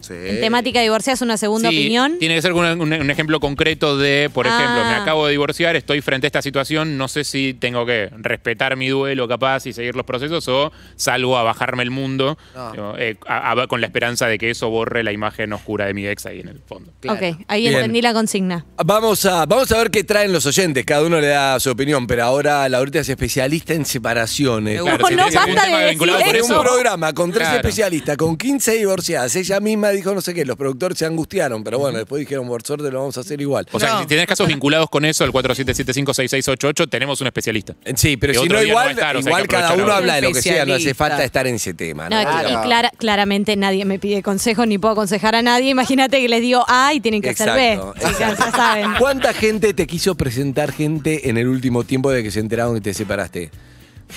[0.00, 0.14] Sí.
[0.14, 2.18] En temática divorciada es una segunda Sí, opinión.
[2.18, 5.02] Tiene que ser un, un- un ejemplo concreto de, por ejemplo, me Ah.
[5.02, 8.88] acabo de divorciar, estoy frente a esta situación, no sé si tengo que respetar mi
[8.88, 12.72] duelo capaz y seguir los procesos o salgo a bajarme el mundo No.
[12.72, 15.94] digo, eh, a- a- con la esperanza de que eso borre la imagen oscura de
[15.94, 16.92] mi ex ahí en el fondo.
[17.00, 17.18] Claro.
[17.18, 17.74] Ok, ahí Bien.
[17.74, 18.64] entendí la consigna.
[18.84, 22.06] Vamos a, vamos a ver qué traen los oyentes, cada uno le da su opinión,
[22.06, 24.80] pero ahora Laurita es especialista en separaciones.
[24.80, 27.56] Claro, No, si no, basta de decir un programa con tres Claro.
[27.68, 29.34] especialistas, con 15 divorciadas.
[29.36, 32.62] Ella misma dijo no sé qué, los productores se angustiaron, pero bueno, después dijeron, por
[32.62, 33.66] suerte lo vamos a hacer igual.
[33.72, 34.00] O sea, No.
[34.00, 37.74] si tenés casos vinculados con eso, el 47756688, tenemos un especialista.
[37.96, 39.32] Sí, pero Que si otro no día no va igual, a estar, o sea, hay
[39.32, 41.04] igual que cada uno habla de lo que sea, no hace Especialista.
[41.08, 42.08] falta estar en ese tema.
[42.08, 42.22] No, ¿no?
[42.22, 42.48] y- Claro.
[42.48, 45.70] y clara- claramente nadie me pide consejo ni puedo aconsejar a nadie.
[45.70, 47.72] Imagínate que les digo A y tienen que hacer B.
[47.74, 48.90] Exacto, Sí, ya, ya saben.
[48.98, 52.80] ¿Cuánta gente te quiso presentar gente en el último tiempo de que se enteraron que
[52.80, 53.50] te separaste?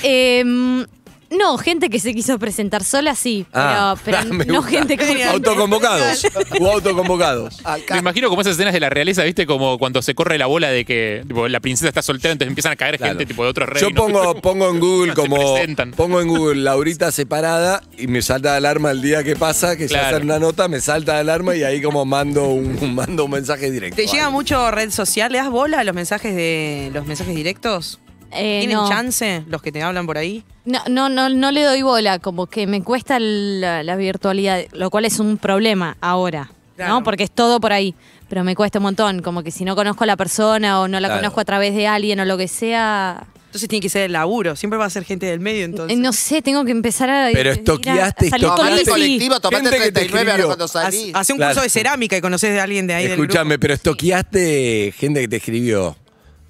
[0.04, 0.86] Em,
[1.32, 3.46] no, gente que se quiso presentar sola, sí.
[3.54, 4.70] Ah, pero ah, pero me no gusta.
[4.72, 5.24] gente que.
[5.24, 6.26] Autoconvocados.
[6.60, 7.60] o autoconvocados.
[7.64, 7.96] Acá.
[7.96, 9.46] Me imagino como esas escenas de la realeza, ¿viste?
[9.46, 12.74] Como cuando se corre la bola de que tipo, la princesa está soltera, entonces empiezan
[12.74, 13.14] a caer Claro.
[13.14, 13.90] gente tipo de otros reinos.
[13.92, 15.56] Yo pongo, pongo en Google como
[15.96, 19.88] pongo en Google Laurita separada y me salta la alarma el día que pasa, que
[19.88, 20.18] se Claro.
[20.18, 23.72] hace una nota, me salta la alarma y ahí como mando un, mando un mensaje
[23.72, 23.96] directo.
[23.96, 25.32] ¿Te llega mucho red social?
[25.32, 28.00] ¿Le das bola a los mensajes de los mensajes directos?
[28.34, 28.88] Eh, ¿Tienen no.
[28.90, 30.44] chance los que te hablan por ahí?
[30.66, 34.90] No, no, no, no le doy bola, como que me cuesta la, la virtualidad, lo
[34.90, 36.52] cual es un problema ahora.
[36.76, 36.94] Claro.
[36.96, 37.04] ¿no?
[37.04, 37.94] Porque es todo por ahí.
[38.30, 41.00] Pero me cuesta un montón, como que si no conozco a la persona o no
[41.00, 41.22] la Claro.
[41.22, 43.28] conozco a través de alguien o lo que sea.
[43.48, 44.56] Entonces tiene que ser el laburo.
[44.56, 45.98] Siempre va a ser gente del medio, entonces.
[45.98, 47.28] eh, no sé, tengo que empezar a.
[47.34, 48.90] Pero ir a- estoqueaste, estoqueaste.
[48.90, 50.48] Colectivo, tomate Gente que te 39 ahora escribió.
[50.48, 51.12] cuando Haz- salí.
[51.14, 51.52] Hace un Claro.
[51.54, 55.28] curso de cerámica y conoces a alguien de ahí Escúchame, del pero estoqueaste gente que
[55.28, 55.98] te escribió.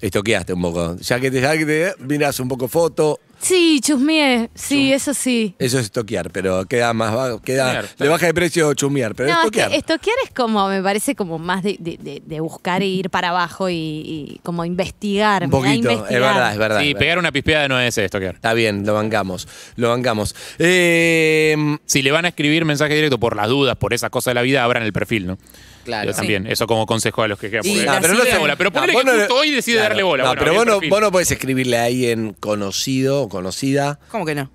[0.02, 0.96] Estoqueaste un poco.
[0.96, 4.50] Ya que te, ya que te miras un poco foto, Sí, chusmeé.
[4.54, 5.54] Sí, eso sí.
[5.58, 9.30] eso es estoquear, pero queda más bajo, queda, Chusmear, le baja de precio chumear, pero
[9.30, 9.70] No, es estoquear.
[9.70, 13.10] que estoquear es como, me parece como más de, de- de- de buscar e ir
[13.10, 15.44] para abajo y, y como investigar.
[15.44, 16.20] un poquito, es investigar.
[16.34, 16.78] verdad, es verdad.
[16.80, 17.00] Sí, es verdad.
[17.00, 18.36] pegar una pispeada no es esto, Kier.
[18.36, 20.34] Está bien, lo bancamos, lo bancamos.
[20.58, 24.34] Eh, Si le van a escribir mensaje directo por las dudas, por esas cosas de
[24.36, 25.38] la vida, abran el perfil, ¿no?
[25.84, 26.08] Claro.
[26.12, 27.66] Yo también, eso como consejo a los que quieran.
[27.88, 28.34] Ah, pero no siguen.
[28.34, 28.56] le bola.
[28.56, 29.88] Pero no, vos que no hoy decide Claro.
[29.88, 30.22] darle bola.
[30.22, 34.34] No, Bueno, pero vos no, vos no podés escribirle a alguien conocido conocida ¿Cómo que
[34.36, 34.50] no?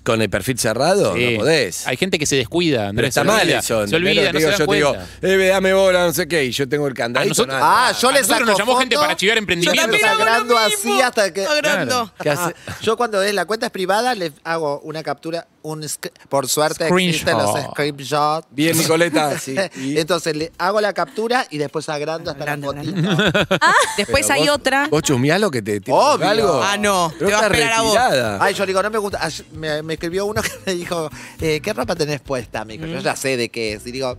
[0.00, 1.32] Con el perfil cerrado, Sí.
[1.32, 1.86] no podés.
[1.86, 3.86] Hay gente que se descuida, Pero está se mal eso.
[3.86, 6.44] Se olvida, no Digo, se dan Yo te digo, eh, dame bola, no sé qué,
[6.44, 7.30] y yo tengo el candadito.
[7.30, 7.88] nosotros- nada.
[7.88, 9.98] Ah, yo A les saco nos llamó gente para chivar emprendimientos.
[10.00, 11.44] Yo agrando así hasta que...
[11.46, 12.12] Agrando.
[12.26, 15.86] Ah, yo cuando es la cuenta es privada les hago una captura, un
[16.28, 17.72] por suerte existen los Screenshot.
[17.72, 18.46] screenshots.
[18.50, 19.38] Bien, Nicoleta.
[19.38, 19.54] sí.
[19.76, 23.10] Y- Entonces le hago la captura y después agrando hasta Agrando, la fotito.
[23.96, 24.88] Después Pero hay vos- otra.
[24.88, 26.28] ¿Vos chusmeás lo que te Obvio.
[26.28, 26.62] algo?
[26.62, 27.96] Ah, no, te va a esperar a vos.
[28.40, 29.20] Ay, yo digo, no me gusta.
[29.52, 31.10] Me, me escribió uno que me dijo,
[31.40, 32.64] eh, ¿qué ropa tenés puesta?
[32.64, 33.86] Dijo, yo ya sé de qué es.
[33.86, 34.18] Y digo,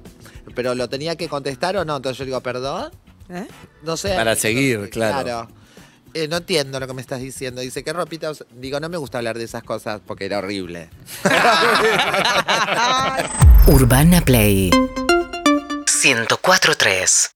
[0.54, 1.98] ¿pero lo tenía que contestar o no?
[1.98, 2.92] Entonces yo digo, ¿perdón?
[3.30, 3.48] ¿Eh?
[3.84, 4.16] No sé.
[4.16, 5.48] Para seguir, claro.
[6.14, 7.60] Eh, no entiendo lo que me estás diciendo.
[7.60, 8.32] Dice, ¿qué ropita?
[8.32, 10.90] us-?" Digo, no me gusta hablar de esas cosas porque era horrible.
[13.68, 17.32] Urbana Play 104.3